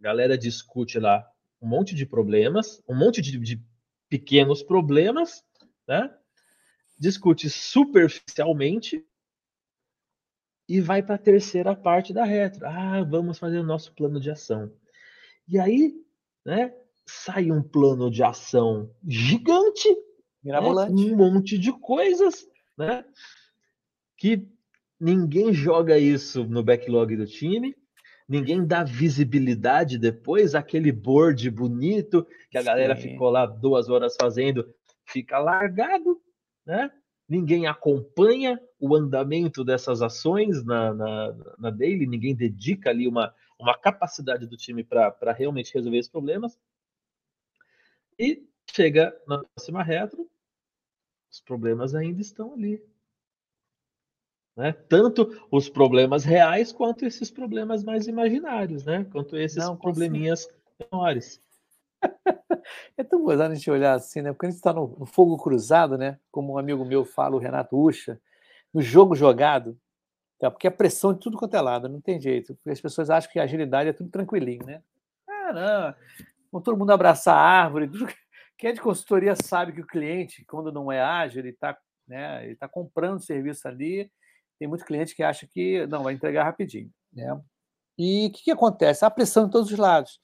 [0.00, 1.26] A galera discute lá
[1.60, 3.64] um monte de problemas, um monte de, de
[4.08, 5.44] pequenos problemas,
[5.86, 6.12] né?
[6.98, 9.04] Discute superficialmente
[10.68, 12.66] e vai para a terceira parte da retro.
[12.66, 14.72] Ah, vamos fazer o nosso plano de ação.
[15.46, 15.94] E aí,
[16.44, 16.74] né,
[17.06, 19.88] sai um plano de ação gigante,
[20.42, 22.46] né, um monte de coisas,
[22.76, 23.04] né,
[24.16, 24.48] que
[25.02, 27.74] ninguém joga isso no backlog do time,
[28.28, 32.66] ninguém dá visibilidade depois, aquele board bonito que a Sim.
[32.66, 34.72] galera ficou lá duas horas fazendo,
[35.04, 36.22] fica largado,
[36.64, 36.88] né?
[37.28, 43.76] Ninguém acompanha o andamento dessas ações na, na, na daily, ninguém dedica ali uma, uma
[43.76, 46.56] capacidade do time para realmente resolver esses problemas.
[48.16, 50.30] E chega na próxima retro,
[51.28, 52.80] os problemas ainda estão ali.
[54.56, 54.72] Né?
[54.88, 59.06] Tanto os problemas reais quanto esses problemas mais imaginários, né?
[59.10, 60.46] Quanto esses Não, probleminhas
[60.78, 61.40] menores.
[62.96, 64.32] é tão gozado a gente olhar assim, né?
[64.32, 66.18] Porque a gente está no, no, fogo cruzado, né?
[66.30, 68.20] Como um amigo meu fala, o Renato Ucha,
[68.74, 69.78] no jogo jogado,
[70.38, 70.50] tá?
[70.50, 72.54] porque a pressão de tudo quanto é lado, não tem jeito.
[72.56, 74.82] Porque as pessoas acham que a agilidade é tudo tranquilinho, né?
[75.26, 75.94] Ah, não,
[76.50, 77.90] com todo mundo abraçar a árvore.
[78.58, 81.76] Quem é de consultoria sabe que o cliente, quando não é ágil, ele está
[82.06, 84.10] né, ele tá comprando serviço ali
[84.62, 87.36] tem muito cliente que acha que não vai entregar rapidinho, né?
[87.98, 89.04] E o que, que acontece?
[89.04, 90.20] Há pressão em todos os lados.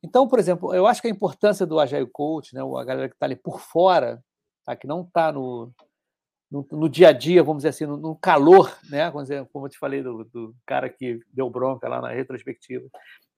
[0.00, 3.16] Então, por exemplo, eu acho que a importância do Agile Coach, né, a galera que
[3.16, 4.22] está ali por fora,
[4.64, 5.72] tá, que não está no,
[6.48, 9.70] no, no, dia a dia, vamos dizer assim, no, no calor, né, como, como eu
[9.70, 12.88] te falei do, do, cara que deu bronca lá na retrospectiva.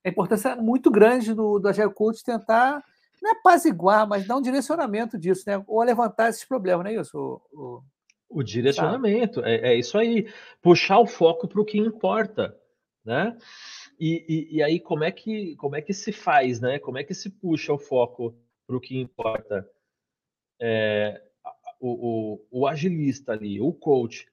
[0.04, 2.84] A importância é muito grande do, do Agile Coach tentar,
[3.22, 7.00] não é apaziguar, mas dar um direcionamento disso, né, ou levantar esses problemas, não é
[7.00, 7.18] isso?
[7.18, 7.82] O, o,
[8.32, 10.26] o direcionamento, é, é, isso aí.
[10.60, 12.56] Puxar o foco para o que importa,
[13.04, 13.36] né?
[13.98, 16.78] E, e, e, aí, como é, que, como é que se faz, né?
[16.78, 18.34] Como é que se puxa o foco
[18.66, 19.68] para o que importa?
[20.60, 21.22] É,
[21.80, 24.26] o, o, o, agilista ali, o coach,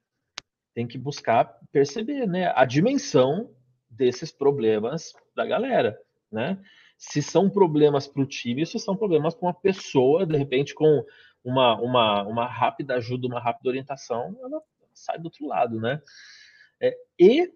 [0.73, 3.53] tem que buscar perceber né, a dimensão
[3.89, 5.99] desses problemas da galera,
[6.31, 6.59] né?
[6.97, 11.03] Se são problemas para o time, se são problemas para uma pessoa, de repente, com
[11.43, 14.61] uma, uma, uma rápida ajuda, uma rápida orientação, ela
[14.93, 16.01] sai do outro lado, né?
[16.81, 17.51] É, e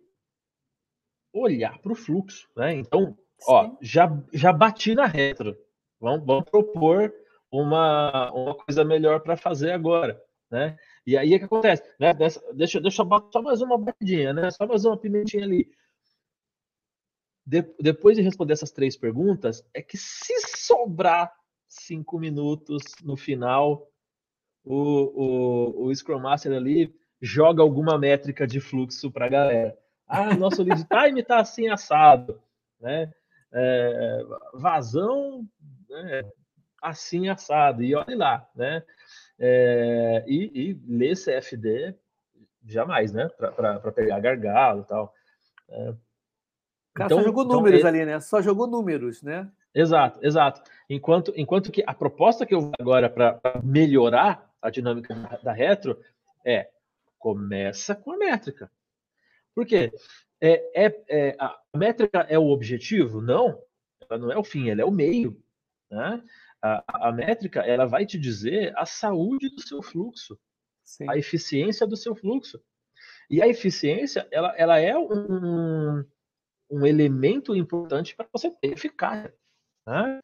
[1.34, 2.74] olhar para o fluxo, né?
[2.74, 3.18] Então,
[3.48, 5.58] ó, já, já bati na retro.
[6.00, 7.14] Vamos, vamos propor
[7.52, 10.78] uma, uma coisa melhor para fazer agora, né?
[11.06, 11.84] E aí o que acontece?
[12.00, 12.14] Né?
[12.14, 14.52] Deixa, deixa, deixa eu só mais uma batidinha, né?
[14.52, 15.70] Só mais uma pimentinha ali.
[17.46, 21.34] De, depois de responder essas três perguntas, é que se sobrar
[21.86, 23.88] cinco minutos no final,
[24.64, 29.78] o, o, o Scrum Master ali joga alguma métrica de fluxo para a galera.
[30.08, 32.42] Ah, nosso lead time está assim assado,
[32.80, 33.12] né?
[33.52, 34.22] É,
[34.54, 35.48] vazão
[35.90, 36.24] né?
[36.82, 38.84] assim assado, e olhe lá, né?
[39.40, 41.96] É, e, e ler CFD
[42.66, 43.30] jamais, né?
[43.30, 45.14] Para pegar gargalo e tal.
[45.70, 45.94] É,
[46.94, 48.20] cara então, só jogou então, números ali, né?
[48.20, 49.50] Só jogou números, né?
[49.74, 50.62] Exato, exato.
[50.90, 56.00] Enquanto, enquanto que a proposta que eu vou agora para melhorar a dinâmica da retro
[56.46, 56.70] é
[57.18, 58.70] começa com a métrica.
[59.56, 59.92] Por quê?
[60.42, 63.22] É, é, é, a métrica é o objetivo?
[63.22, 63.62] Não,
[64.10, 65.42] ela não é o fim, ela é o meio.
[65.90, 66.22] Né?
[66.62, 70.38] A, a métrica ela vai te dizer a saúde do seu fluxo,
[70.84, 71.10] Sim.
[71.10, 72.62] a eficiência do seu fluxo.
[73.30, 76.04] E a eficiência ela, ela é um,
[76.70, 79.34] um elemento importante para você ter eficácia.
[79.86, 80.20] Né?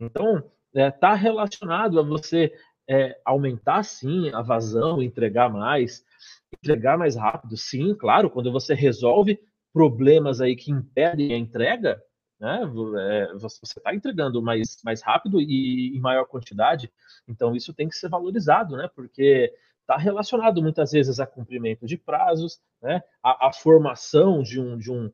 [0.00, 0.38] Então,
[0.74, 2.52] está é, tá relacionado a você
[2.88, 6.04] é, aumentar sim a vazão, entregar mais,
[6.52, 9.38] entregar mais rápido, sim, claro, quando você resolve
[9.72, 12.02] problemas aí que impedem a entrega,
[12.40, 12.60] né,
[12.98, 16.92] é, você está entregando mais, mais rápido e em maior quantidade,
[17.26, 21.96] então isso tem que ser valorizado, né, porque está relacionado muitas vezes a cumprimento de
[21.96, 25.10] prazos, né, a, a formação de um, de um,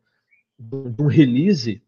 [0.58, 1.82] de um release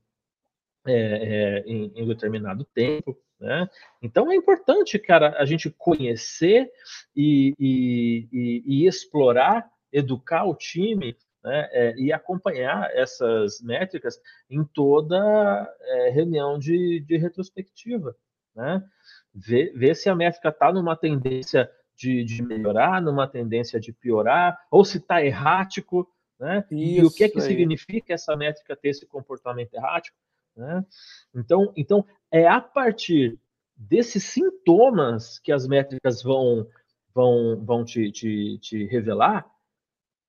[0.91, 3.69] é, é, em, em determinado tempo, né?
[4.03, 6.71] Então é importante, cara, a gente conhecer
[7.17, 14.63] e, e, e, e explorar, educar o time né, é, e acompanhar essas métricas em
[14.63, 18.15] toda é, reunião de, de retrospectiva.
[18.55, 18.85] Né?
[19.35, 24.59] Ver, ver se a métrica está numa tendência de, de, melhorar, numa tendência de piorar,
[24.71, 26.65] ou se está errático, né?
[26.71, 27.47] e o que é que aí.
[27.47, 30.17] significa essa métrica ter esse comportamento errático.
[30.57, 30.85] Né?
[31.35, 33.39] Então, então, é a partir
[33.77, 36.67] desses sintomas que as métricas vão,
[37.15, 39.51] vão, vão te, te, te revelar,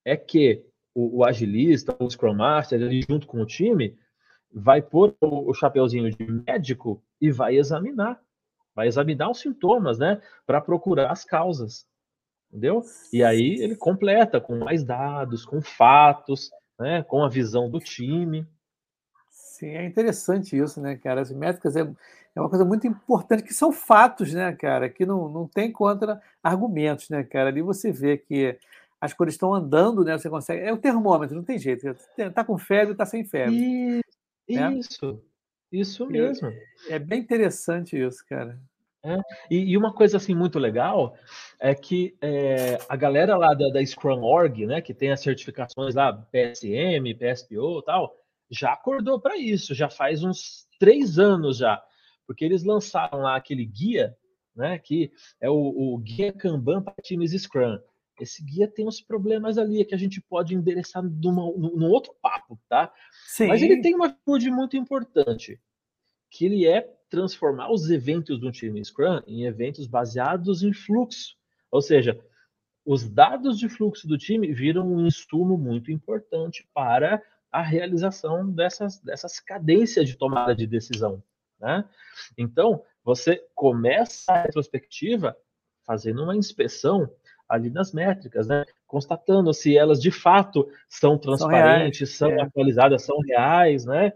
[0.04, 0.64] é que
[0.94, 3.96] o, o, agilista, o Scrum Master, ele junto com o time,
[4.52, 8.20] vai pôr o, o chapeuzinho de médico e vai examinar.
[8.74, 10.20] Vai examinar os sintomas, né?
[10.46, 11.86] Para procurar as causas.
[12.48, 12.82] Entendeu?
[13.12, 17.02] E aí ele completa com mais dados, com fatos, né?
[17.02, 18.46] Com a visão do time.
[19.62, 21.20] Sim, é interessante isso, né, cara?
[21.20, 21.82] As métricas é,
[22.34, 24.90] é uma coisa muito importante, que são fatos, né, cara?
[24.90, 27.48] Que não, não tem contra-argumentos, né, cara?
[27.48, 28.58] Ali você vê que
[29.00, 30.18] as cores estão andando, né?
[30.18, 30.62] Você consegue.
[30.62, 31.94] É o termômetro, não tem jeito.
[32.34, 33.54] Tá com febre, tá sem febre.
[33.54, 34.02] Isso,
[34.50, 34.74] né?
[34.74, 35.22] isso,
[35.70, 36.48] isso mesmo.
[36.48, 38.58] É, é bem interessante isso, cara.
[39.04, 39.16] É.
[39.48, 41.16] E, e, uma coisa assim muito legal
[41.60, 45.94] é que é, a galera lá da, da Scrum Org, né, que tem as certificações
[45.94, 48.21] lá, PSM, PSPO e tal,
[48.52, 51.82] já acordou para isso, já faz uns três anos já,
[52.26, 54.14] porque eles lançaram lá aquele guia,
[54.54, 57.78] né, que é o, o guia Kanban para times Scrum.
[58.20, 62.60] Esse guia tem uns problemas ali que a gente pode endereçar numa, num outro papo,
[62.68, 62.92] tá?
[63.26, 63.46] Sim.
[63.46, 65.58] Mas ele tem uma atitude muito importante,
[66.30, 71.36] que ele é transformar os eventos do time Scrum em eventos baseados em fluxo.
[71.70, 72.22] Ou seja,
[72.84, 77.22] os dados de fluxo do time viram um insumo muito importante para
[77.52, 81.22] a realização dessas, dessas cadências de tomada de decisão.
[81.60, 81.84] Né?
[82.36, 85.36] Então, você começa a retrospectiva
[85.84, 87.10] fazendo uma inspeção
[87.48, 88.64] ali nas métricas, né?
[88.86, 92.48] Constatando se elas de fato são transparentes, são, reais, são é.
[92.48, 94.12] atualizadas, são reais, né?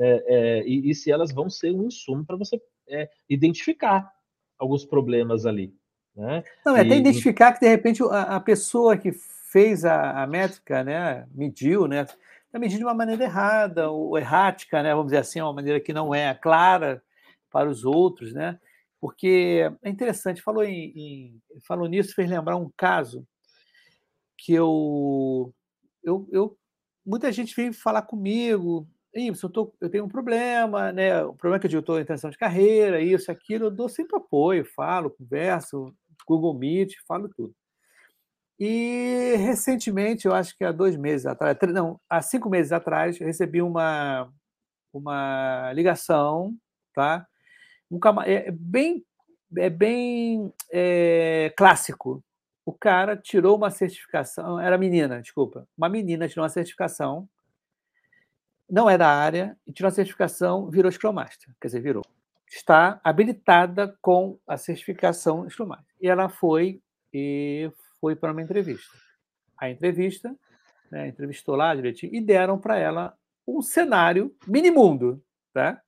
[0.00, 4.10] É, é, e, e, se elas vão ser um insumo para você é, identificar
[4.56, 5.74] alguns problemas ali.
[6.14, 6.42] Né?
[6.64, 10.84] Não, é até identificar que de repente a, a pessoa que fez a, a, métrica,
[10.84, 12.06] né, mediu, né,
[12.48, 15.92] está medindo de uma maneira errada ou errática, né, vamos dizer assim, uma maneira que
[15.92, 17.02] não é clara
[17.50, 18.58] para os outros, né?
[19.00, 23.26] Porque é interessante, falou em, em falou nisso, fez lembrar um caso
[24.36, 25.54] que eu,
[26.02, 26.58] eu, eu
[27.04, 31.22] muita gente veio falar comigo, eu, tô, eu tenho um problema, né?
[31.24, 34.16] O problema é que eu estou em transição de carreira, isso, aquilo, eu dou sempre
[34.16, 35.94] apoio, falo, converso,
[36.26, 37.54] Google Meet, falo tudo.
[38.58, 43.62] E recentemente, eu acho que há dois meses atrás, não, há cinco meses atrás, recebi
[43.62, 44.32] uma,
[44.92, 46.56] uma ligação,
[46.92, 47.24] tá?
[47.90, 49.04] Um, é bem,
[49.56, 52.22] é bem é, clássico.
[52.66, 57.28] O cara tirou uma certificação, era menina, desculpa, uma menina tirou uma certificação,
[58.68, 62.04] não é da área, e tirou a certificação, virou Scrum Master, quer dizer, virou.
[62.50, 65.94] Está habilitada com a certificação Scrum Master.
[66.00, 66.82] E ela foi
[67.12, 67.70] e
[68.00, 68.96] foi para uma entrevista.
[69.56, 70.34] A entrevista,
[70.90, 75.22] né, entrevistou lá direitinho, e deram para ela um cenário mini-mundo,
[75.52, 75.80] tá?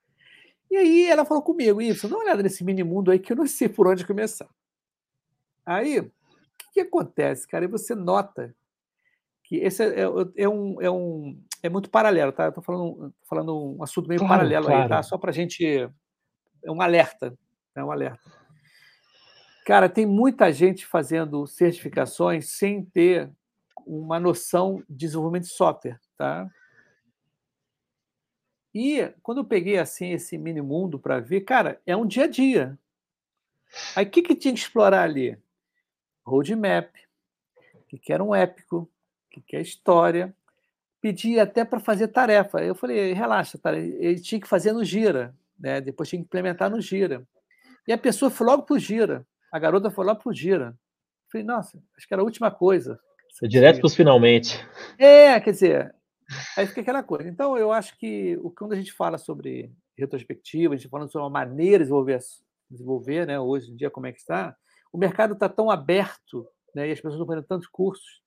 [0.70, 3.46] E aí ela falou comigo, isso, dá uma olhada nesse mini-mundo aí que eu não
[3.46, 4.48] sei por onde começar.
[5.66, 6.04] Aí, o
[6.58, 7.64] que, que acontece, cara?
[7.64, 8.54] E você nota
[9.44, 10.04] que esse é, é,
[10.36, 12.48] é, um, é, um, é muito paralelo, tá?
[12.48, 14.82] Estou falando, falando um assunto meio claro, paralelo claro.
[14.82, 15.02] aí, tá?
[15.02, 15.64] Só para a gente.
[16.62, 17.36] É um alerta.
[17.74, 18.20] É um alerta.
[19.70, 23.30] Cara, tem muita gente fazendo certificações sem ter
[23.86, 26.50] uma noção de desenvolvimento de software, tá?
[28.74, 32.26] E quando eu peguei assim esse mini mundo para ver, cara, é um dia a
[32.26, 32.76] dia.
[33.94, 35.38] Aí o que, que tinha que explorar ali?
[36.26, 36.92] Roadmap,
[37.86, 38.90] que, que era um épico,
[39.30, 40.34] que, que é história.
[41.00, 42.60] Pedi até para fazer tarefa.
[42.60, 43.72] Eu falei, relaxa, tá?
[43.72, 45.80] ele tinha que fazer no Gira, né?
[45.80, 47.24] depois tinha que implementar no Gira.
[47.86, 49.24] E a pessoa foi logo para o Gira.
[49.50, 50.76] A garota foi logo para o Gira.
[51.30, 52.98] Falei, nossa, acho que era a última coisa.
[53.42, 54.66] É direto para os finalmente.
[54.98, 55.94] É, quer dizer,
[56.56, 57.28] Aí fica aquela coisa.
[57.28, 61.30] Então, eu acho que quando a gente fala sobre retrospectiva, a gente fala sobre uma
[61.30, 62.18] maneira de desenvolver,
[62.70, 64.56] desenvolver né, hoje em dia, como é que está,
[64.92, 68.22] o mercado está tão aberto né, e as pessoas estão fazendo tantos cursos,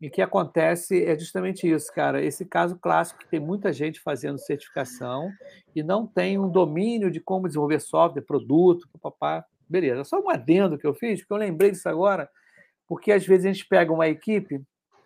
[0.00, 2.22] e o que acontece é justamente isso, cara.
[2.22, 5.30] Esse caso clássico que tem muita gente fazendo certificação
[5.76, 9.44] e não tem um domínio de como desenvolver software, produto, papá.
[9.70, 12.28] Beleza, só um adendo que eu fiz, porque eu lembrei disso agora,
[12.88, 14.60] porque às vezes a gente pega uma equipe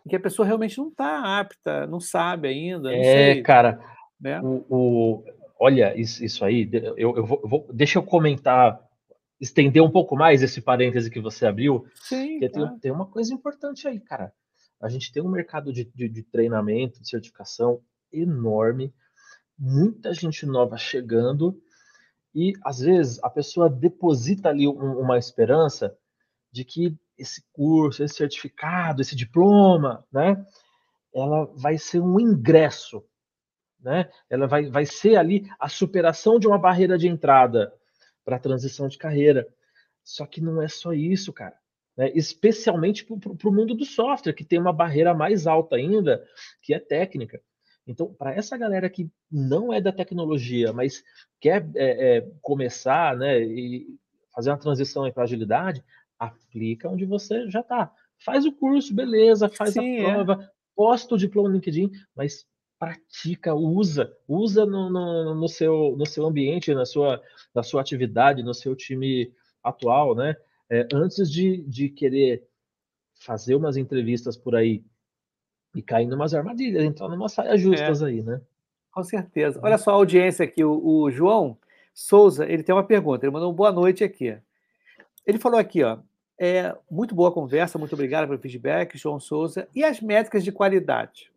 [0.08, 2.90] que a pessoa realmente não está apta, não sabe ainda.
[2.90, 3.78] Não é, sei, cara.
[4.18, 4.40] Né?
[4.42, 5.24] O, o,
[5.60, 8.80] olha, isso, isso aí, eu, eu, vou, eu, vou, deixa eu comentar,
[9.38, 11.86] estender um pouco mais esse parêntese que você abriu.
[11.94, 12.38] Sim.
[12.38, 14.32] Porque tem, tem, uma coisa importante aí, cara.
[14.80, 18.94] A gente tem um mercado de, de, de treinamento, de certificação enorme,
[19.58, 21.60] muita gente nova chegando,
[22.34, 25.96] e às vezes a pessoa deposita ali um, uma esperança
[26.50, 30.44] de que esse curso, esse certificado, esse diploma, né?
[31.14, 33.04] Ela vai ser um ingresso,
[33.78, 34.10] né?
[34.28, 37.72] Ela vai, vai ser ali a superação de uma barreira de entrada
[38.24, 39.46] para a transição de carreira.
[40.02, 41.56] Só que não é só isso, cara.
[41.96, 42.10] Né?
[42.14, 46.26] Especialmente para o mundo do software, que tem uma barreira mais alta ainda,
[46.62, 47.40] que é técnica.
[47.86, 51.04] Então, para essa galera que não é da tecnologia, mas
[51.40, 53.98] quer é, é, começar né, e
[54.34, 55.84] fazer uma transição para agilidade,
[56.18, 57.92] aplica onde você já está.
[58.24, 60.12] Faz o curso, beleza, faz Sim, a é.
[60.12, 60.50] prova, é.
[60.74, 62.46] posta o diploma no LinkedIn, mas
[62.78, 67.22] pratica, usa, usa no, no, no, seu, no seu ambiente, na sua,
[67.54, 69.32] na sua atividade, no seu time
[69.62, 70.36] atual, né?
[70.70, 72.46] É, antes de, de querer
[73.14, 74.84] fazer umas entrevistas por aí
[75.74, 78.40] e cair em umas armadilhas, entrar numa saia justas é, aí, né?
[78.92, 79.60] Com certeza.
[79.62, 81.58] Olha só a audiência aqui, o, o João
[81.92, 84.36] Souza, ele tem uma pergunta, ele mandou uma boa noite aqui.
[85.26, 85.98] Ele falou aqui, ó,
[86.38, 89.68] é, muito boa conversa, muito obrigado pelo feedback, João Souza.
[89.74, 91.30] E as métricas de qualidade?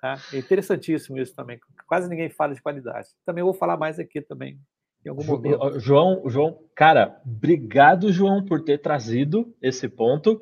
[0.00, 0.16] Tá?
[0.32, 1.60] É interessantíssimo isso também.
[1.86, 3.08] Quase ninguém fala de qualidade.
[3.24, 4.58] Também vou falar mais aqui também,
[5.04, 5.78] em algum momento.
[5.78, 10.40] João, João, cara, obrigado, João, por ter trazido esse ponto.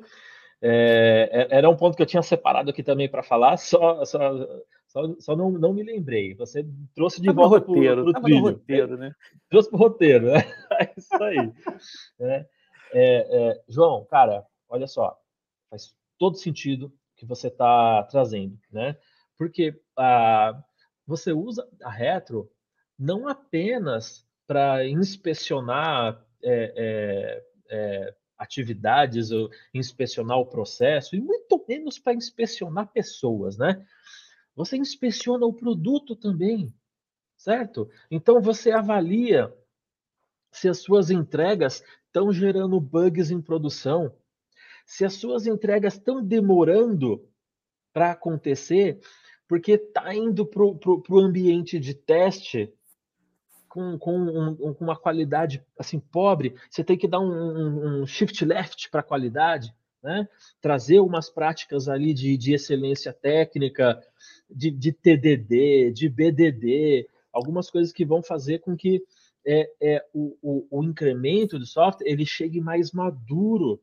[0.61, 4.19] É, é era um ponto que eu tinha separado aqui também para falar, só, só,
[4.87, 6.33] só, só, não, não me lembrei.
[6.35, 9.11] Você trouxe de volta para o roteiro, roteiro, né?
[9.49, 10.39] Trouxe para o roteiro, né?
[10.79, 11.53] É isso aí.
[12.19, 12.45] é.
[12.93, 15.17] É, é, João, cara, olha só,
[15.69, 18.95] faz todo sentido que você está trazendo, né?
[19.37, 20.57] Porque ah,
[21.05, 22.49] você usa a retro
[22.97, 31.97] não apenas para inspecionar é, é, é, atividades, ou inspecionar o processo, e muito menos
[31.97, 33.85] para inspecionar pessoas, né?
[34.55, 36.73] Você inspeciona o produto também,
[37.35, 37.89] certo?
[38.09, 39.53] Então você avalia
[40.51, 44.15] se as suas entregas estão gerando bugs em produção,
[44.85, 47.27] se as suas entregas estão demorando
[47.93, 48.99] para acontecer,
[49.47, 52.73] porque está indo para o ambiente de teste
[53.67, 58.43] com, com, um, uma qualidade assim pobre, você tem que dar um, um, um shift
[58.45, 60.27] left para a qualidade, né?
[60.61, 64.01] trazer umas práticas ali de, de excelência técnica,
[64.49, 69.03] de, de, TDD, de BDD, algumas coisas que vão fazer com que
[69.45, 73.81] é, é, o, o, o incremento do software ele chegue mais maduro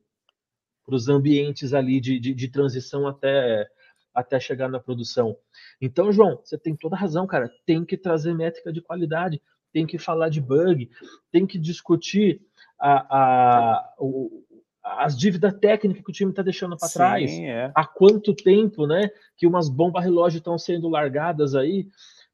[0.85, 3.68] para os ambientes ali de, de, de transição até
[4.14, 5.37] até chegar na produção.
[5.80, 7.51] Então, João, você tem toda razão, cara.
[7.66, 9.43] Tem que trazer métrica de qualidade,
[9.75, 10.89] tem que falar de bug,
[11.33, 12.41] tem que discutir
[12.79, 14.45] a, a, o,
[14.85, 17.29] as dívidas técnicas que o time está deixando para trás.
[17.33, 17.72] É.
[17.75, 21.89] Há quanto tempo, né, que umas bombas relógio estão sendo largadas aí?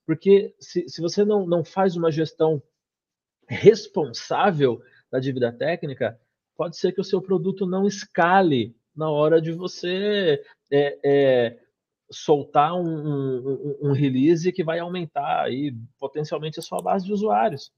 [0.07, 2.63] Porque se, se você não, não faz uma gestão
[3.49, 6.21] responsável da dívida técnica,
[6.55, 11.59] pode ser que o seu produto não escale na hora de você é, é,
[12.11, 17.73] soltar um, um, um, release que vai aumentar aí potencialmente a sua base de usuários.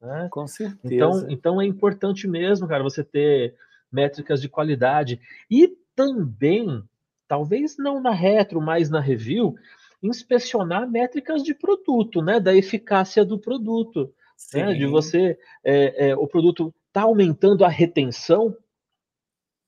[0.00, 0.28] Né?
[0.30, 0.94] Com certeza.
[0.94, 3.54] Então, então é importante mesmo, cara, você ter
[3.90, 6.82] métricas de qualidade e também,
[7.28, 9.54] talvez não na retro, mas na review,
[10.02, 12.40] inspecionar métricas de produto, né?
[12.40, 14.12] Da eficácia do produto,
[14.52, 14.74] né?
[14.74, 18.56] De você, é, é, o produto está aumentando a retenção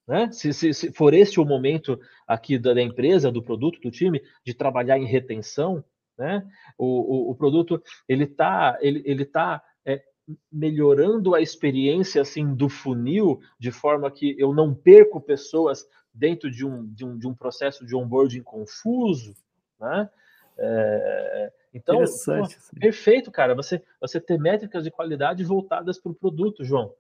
[0.07, 0.31] né?
[0.33, 4.23] Se, se, se, for esse o momento aqui da, da, empresa, do produto, do time,
[4.45, 5.85] de trabalhar em retenção,
[6.19, 6.47] né?
[6.79, 10.03] o, o, o produto ele está ele, ele tá, é,
[10.51, 16.65] melhorando a experiência assim do funil de forma que eu não perco pessoas dentro de
[16.65, 19.35] um, de um, de um processo de onboarding confuso.
[19.81, 20.09] Né?
[20.57, 23.55] É, então, pô, perfeito, cara.
[23.57, 26.95] Você, você ter métricas de qualidade voltadas para o produto, João.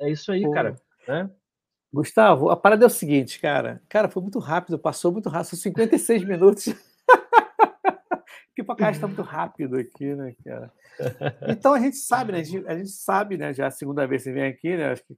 [0.00, 0.50] É isso aí, pô.
[0.50, 0.74] cara.
[1.06, 1.30] Né?
[1.92, 3.82] Gustavo, a parada é o seguinte, cara.
[3.88, 6.66] Cara, foi muito rápido, passou muito rápido, são 56 minutos.
[8.54, 10.72] que podcast está muito rápido aqui, né, cara?
[11.48, 12.38] Então a gente sabe, né?
[12.38, 13.52] A gente, a gente, sabe, né?
[13.52, 14.92] Já é a segunda vez que vem aqui, né?
[14.92, 15.16] Acho que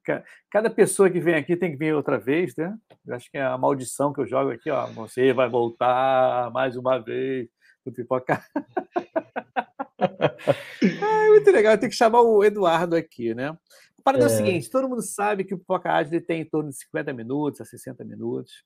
[0.51, 2.75] cada pessoa que vem aqui tem que vir outra vez, né?
[3.07, 4.87] Eu acho que é a maldição que eu jogo aqui, ó.
[4.87, 7.49] Você vai voltar mais uma vez
[7.85, 8.43] no pipoca.
[10.81, 13.57] é muito legal, tem que chamar o Eduardo aqui, né?
[14.03, 14.27] A parada é.
[14.27, 17.13] é o seguinte: todo mundo sabe que o Pipoca Ágil tem em torno de 50
[17.13, 18.65] minutos a 60 minutos.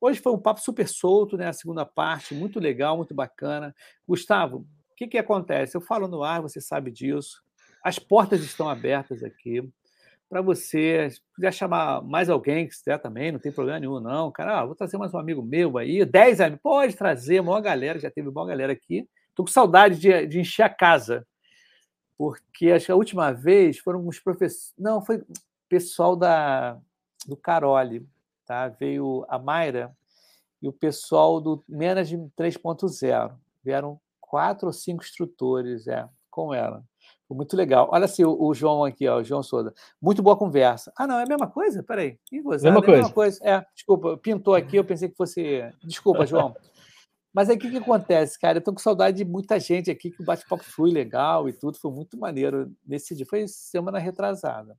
[0.00, 1.46] Hoje foi um papo super solto, né?
[1.46, 3.74] A segunda parte, muito legal, muito bacana.
[4.06, 5.76] Gustavo, o que, que acontece?
[5.76, 7.42] Eu falo no ar, você sabe disso.
[7.84, 9.62] As portas estão abertas aqui
[10.26, 11.10] para você.
[11.10, 14.32] Se quiser chamar mais alguém que quiser também, não tem problema nenhum, não.
[14.32, 16.02] Cara, ah, vou trazer mais um amigo meu aí.
[16.02, 19.06] 10 amigos, pode trazer, maior galera, já teve uma galera aqui.
[19.28, 21.26] Estou com saudade de, de encher a casa
[22.18, 24.74] porque acho que a última vez foram os professores.
[24.76, 25.22] Não, foi
[25.68, 26.76] pessoal da,
[27.26, 28.04] do Caroli,
[28.44, 28.68] tá?
[28.68, 29.96] Veio a Mayra
[30.60, 33.32] e o pessoal do Management 3.0.
[33.62, 36.82] Vieram quatro ou cinco instrutores é, com ela.
[37.28, 37.88] Foi muito legal.
[37.92, 39.72] Olha assim, o, o, João aqui, ó, o João Souza.
[40.00, 40.92] Muito boa conversa.
[40.96, 41.82] Ah, não, é a mesma coisa?
[41.82, 42.18] Peraí.
[42.32, 42.90] Ih, mesma, é coisa.
[42.96, 43.38] mesma coisa.
[43.44, 45.62] É, desculpa, pintou aqui, eu pensei que fosse.
[45.84, 46.56] Desculpa, João.
[47.38, 48.58] Mas aí o que, que acontece, cara?
[48.58, 51.78] Eu tô com saudade de muita gente aqui, que o bate-papo foi legal e tudo,
[51.78, 53.24] foi muito maneiro nesse dia.
[53.24, 54.76] Foi semana retrasada.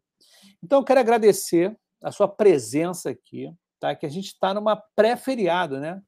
[0.62, 3.49] Então, eu quero agradecer a sua presença aqui,
[3.80, 3.95] tá?
[3.95, 6.01] Que a gente está numa pré-feriado, né?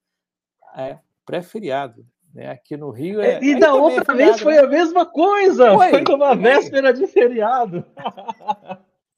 [0.76, 2.06] É, pré-feriado.
[2.34, 2.50] Né?
[2.50, 3.42] Aqui no Rio é.
[3.42, 5.74] E da outra é vez foi a mesma coisa!
[5.74, 7.86] Foi, foi uma véspera de feriado.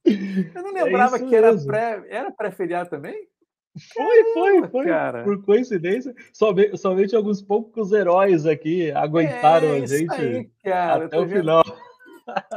[0.05, 3.27] Eu não é lembrava é que era pré, era pré-feriado também?
[3.93, 4.85] Foi, foi, foi.
[4.85, 5.23] Cara.
[5.23, 11.17] Por coincidência, somente, somente alguns poucos heróis aqui aguentaram é, a gente aí, cara, até
[11.17, 11.39] o vendo...
[11.39, 11.63] final.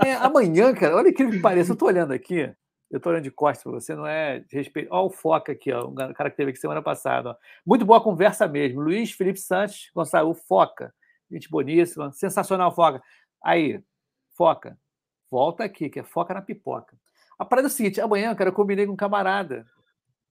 [0.04, 2.52] É, amanhã, cara, olha que que pareça, eu tô olhando aqui,
[2.90, 4.88] eu tô olhando de costas para você, não é de respeito.
[4.92, 7.30] Olha o Foca aqui, ó, um cara que teve aqui semana passada.
[7.30, 7.36] Ó.
[7.64, 8.80] Muito boa conversa mesmo.
[8.80, 10.94] Luiz Felipe Santos Gonçalo, Foca.
[11.30, 13.02] Gente boníssima, sensacional, Foca.
[13.42, 13.80] Aí,
[14.36, 14.78] Foca,
[15.30, 16.96] volta aqui, que é Foca na pipoca.
[17.38, 19.66] A parada é o seguinte: amanhã, cara, eu combinei com um camarada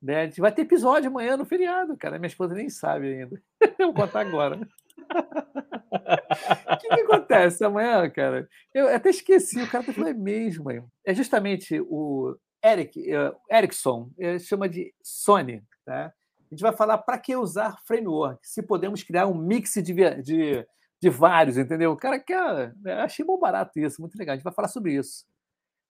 [0.02, 0.22] né?
[0.22, 2.20] A gente vai ter episódio amanhã no feriado, cara.
[2.20, 3.42] Minha esposa nem sabe ainda.
[3.80, 4.56] Eu vou contar agora.
[4.58, 4.62] O
[6.78, 8.48] que, que, acontece amanhã, cara?
[8.74, 10.70] Eu até esqueci, o cara tá falando é mesmo.
[11.06, 15.64] É justamente o Eric, uh, Ericsson, ele chama de Sony.
[15.86, 16.14] Tá?
[16.40, 20.68] A gente vai falar para que usar framework, se podemos criar um mix de, de,
[21.02, 21.92] de vários, entendeu?
[21.92, 22.74] O cara quer.
[22.78, 24.34] Né, achei bom barato isso, muito legal.
[24.34, 25.26] A gente vai falar sobre isso.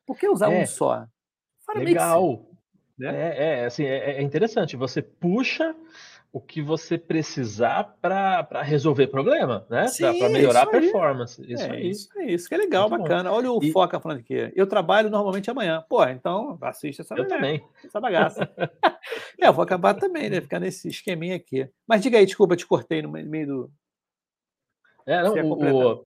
[0.06, 0.62] Por que usar é.
[0.62, 1.06] um só?
[1.66, 2.39] Fala legal.
[2.39, 2.55] Mix.
[2.98, 3.10] Né?
[3.10, 4.76] É, é, assim, é, é interessante.
[4.78, 5.76] Você puxa
[6.36, 9.86] o que você precisar para resolver problema, né?
[10.20, 11.41] Para melhorar a performance.
[11.50, 11.89] Isso é, aí.
[11.89, 13.30] Isso é isso que é legal, Muito bacana.
[13.30, 13.38] Bom.
[13.38, 13.72] Olha o e...
[13.72, 14.52] Foca falando aqui.
[14.54, 15.82] Eu trabalho normalmente amanhã.
[15.88, 17.64] Pô, então assista essa, eu também.
[17.82, 18.52] essa bagaça.
[19.39, 20.41] é, eu vou acabar também, né?
[20.41, 21.70] Ficar nesse esqueminha aqui.
[21.88, 23.72] Mas diga aí, desculpa, te cortei no meio do.
[25.06, 26.04] É, não, o, o,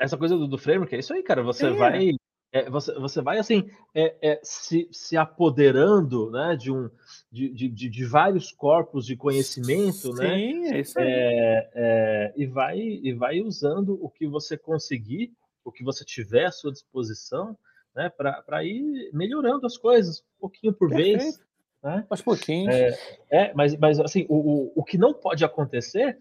[0.00, 1.42] essa coisa do, do framework é isso aí, cara.
[1.42, 1.70] Você é.
[1.72, 2.16] vai
[2.52, 6.88] é, você, você vai assim é, é, se, se apoderando né, de, um,
[7.30, 10.76] de, de, de vários corpos de conhecimento, né, Sim, né?
[10.76, 11.06] É isso aí.
[11.06, 15.32] É, é, e, vai, e vai usando o que você conseguir,
[15.64, 17.56] o que você tiver à sua disposição,
[17.94, 21.18] né, para ir melhorando as coisas, um pouquinho por Perfeito.
[21.18, 21.40] vez.
[21.82, 22.06] Né?
[22.08, 22.74] Aos pouquinhos.
[22.74, 22.98] É,
[23.30, 26.18] é, mas, mas assim, o, o, o que não pode acontecer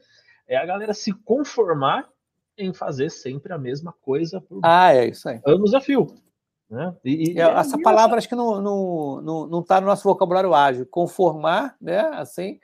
[0.48, 2.10] é a galera se conformar
[2.58, 5.42] em fazer sempre a mesma coisa por ah, é isso aí.
[5.46, 6.08] anos a fio.
[6.70, 6.96] Né?
[7.04, 10.04] E, e, é, essa palavra acho que não está não, não, não tá no nosso
[10.04, 10.86] vocabulário ágil.
[10.86, 12.00] Conformar, né?
[12.14, 12.60] assim,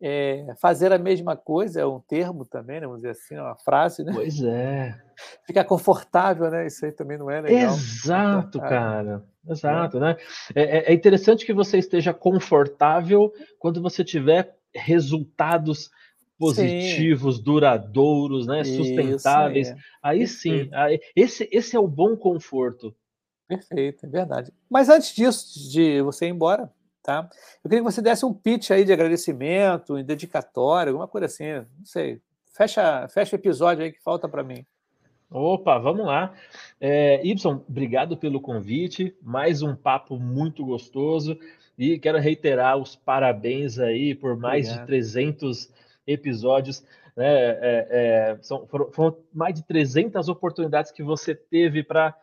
[0.00, 2.86] é, fazer a mesma coisa é um termo também, né?
[2.86, 4.04] vamos dizer assim, é uma frase.
[4.04, 4.12] Né?
[4.14, 4.94] Pois é.
[5.46, 6.66] Ficar confortável, né?
[6.66, 7.74] Isso aí também não é legal.
[7.74, 9.24] Exato, cara.
[9.48, 10.16] Exato, né?
[10.54, 15.90] É, é, é interessante que você esteja confortável quando você tiver resultados
[16.38, 17.42] positivos, sim.
[17.42, 19.68] duradouros, né, Isso, sustentáveis.
[19.68, 19.76] É.
[20.02, 22.94] Aí sim, aí, esse, esse é o bom conforto.
[23.46, 24.52] Perfeito, é verdade.
[24.68, 26.70] Mas antes disso, de você ir embora,
[27.02, 27.28] tá?
[27.62, 31.52] Eu queria que você desse um pitch aí de agradecimento, um dedicatório, alguma coisa assim,
[31.54, 32.20] não sei.
[32.52, 34.64] Fecha, fecha o episódio aí que falta para mim.
[35.30, 36.32] Opa, vamos lá.
[36.80, 37.34] É, y,
[37.68, 39.16] obrigado pelo convite.
[39.20, 41.36] Mais um papo muito gostoso.
[41.76, 44.80] E quero reiterar os parabéns aí por mais obrigado.
[44.82, 45.72] de 300
[46.06, 46.84] episódios.
[47.16, 47.26] Né?
[47.26, 52.16] É, é, são, foram, foram, mais de 300 oportunidades que você teve para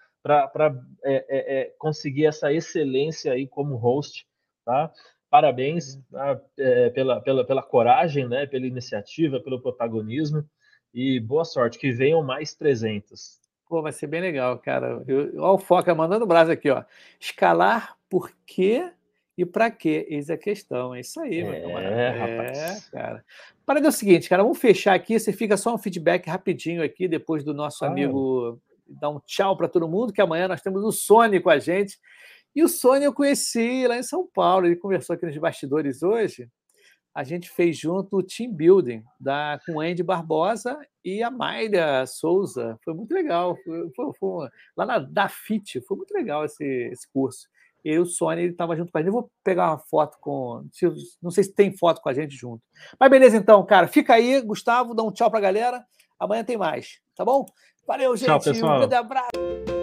[1.04, 4.28] é, é, é, conseguir essa excelência aí como host.
[4.66, 4.92] Tá?
[5.30, 6.40] Parabéns tá?
[6.60, 8.46] É, pela, pela, pela coragem, né?
[8.46, 10.44] pela iniciativa, pelo protagonismo
[10.94, 11.80] e boa sorte.
[11.80, 13.40] Que venham mais 300.
[13.68, 15.02] Pô, vai ser bem legal, cara.
[15.08, 16.84] Eu, olha o Foca mandando o braço aqui, ó.
[17.18, 18.92] Escalar porque
[19.42, 20.06] e para quê?
[20.08, 20.94] Eis a questão.
[20.94, 21.96] É isso aí, meu camarada.
[21.96, 22.58] É, rapaz.
[22.58, 23.26] É, cara.
[23.66, 25.20] Para é o seguinte, cara, vamos fechar aqui.
[25.20, 27.88] Você fica só um feedback rapidinho aqui, depois do nosso ah.
[27.88, 31.58] amigo dar um tchau para todo mundo, que amanhã nós temos o Sony com a
[31.58, 31.98] gente.
[32.56, 34.68] E o Sony eu conheci lá em São Paulo.
[34.68, 36.48] Ele conversou aqui nos bastidores hoje.
[37.16, 42.06] A gente fez junto o team building da, com o Andy Barbosa e a Mayra
[42.06, 42.78] Souza.
[42.84, 43.58] Foi muito legal.
[43.64, 45.82] Foi, foi, foi, lá na Dafit.
[45.82, 47.48] Foi muito legal esse, esse curso.
[47.84, 49.08] E o Sony estava junto com a gente.
[49.08, 50.64] Eu vou pegar uma foto com.
[51.22, 52.62] Não sei se tem foto com a gente junto.
[53.00, 53.88] Mas beleza, então, cara.
[53.88, 54.94] Fica aí, Gustavo.
[54.94, 55.84] Dá um tchau para a galera.
[56.20, 57.46] Amanhã tem mais, tá bom?
[57.88, 58.28] Valeu, gente.
[58.28, 58.76] Tchau, pessoal.
[58.76, 59.81] Um grande abraço.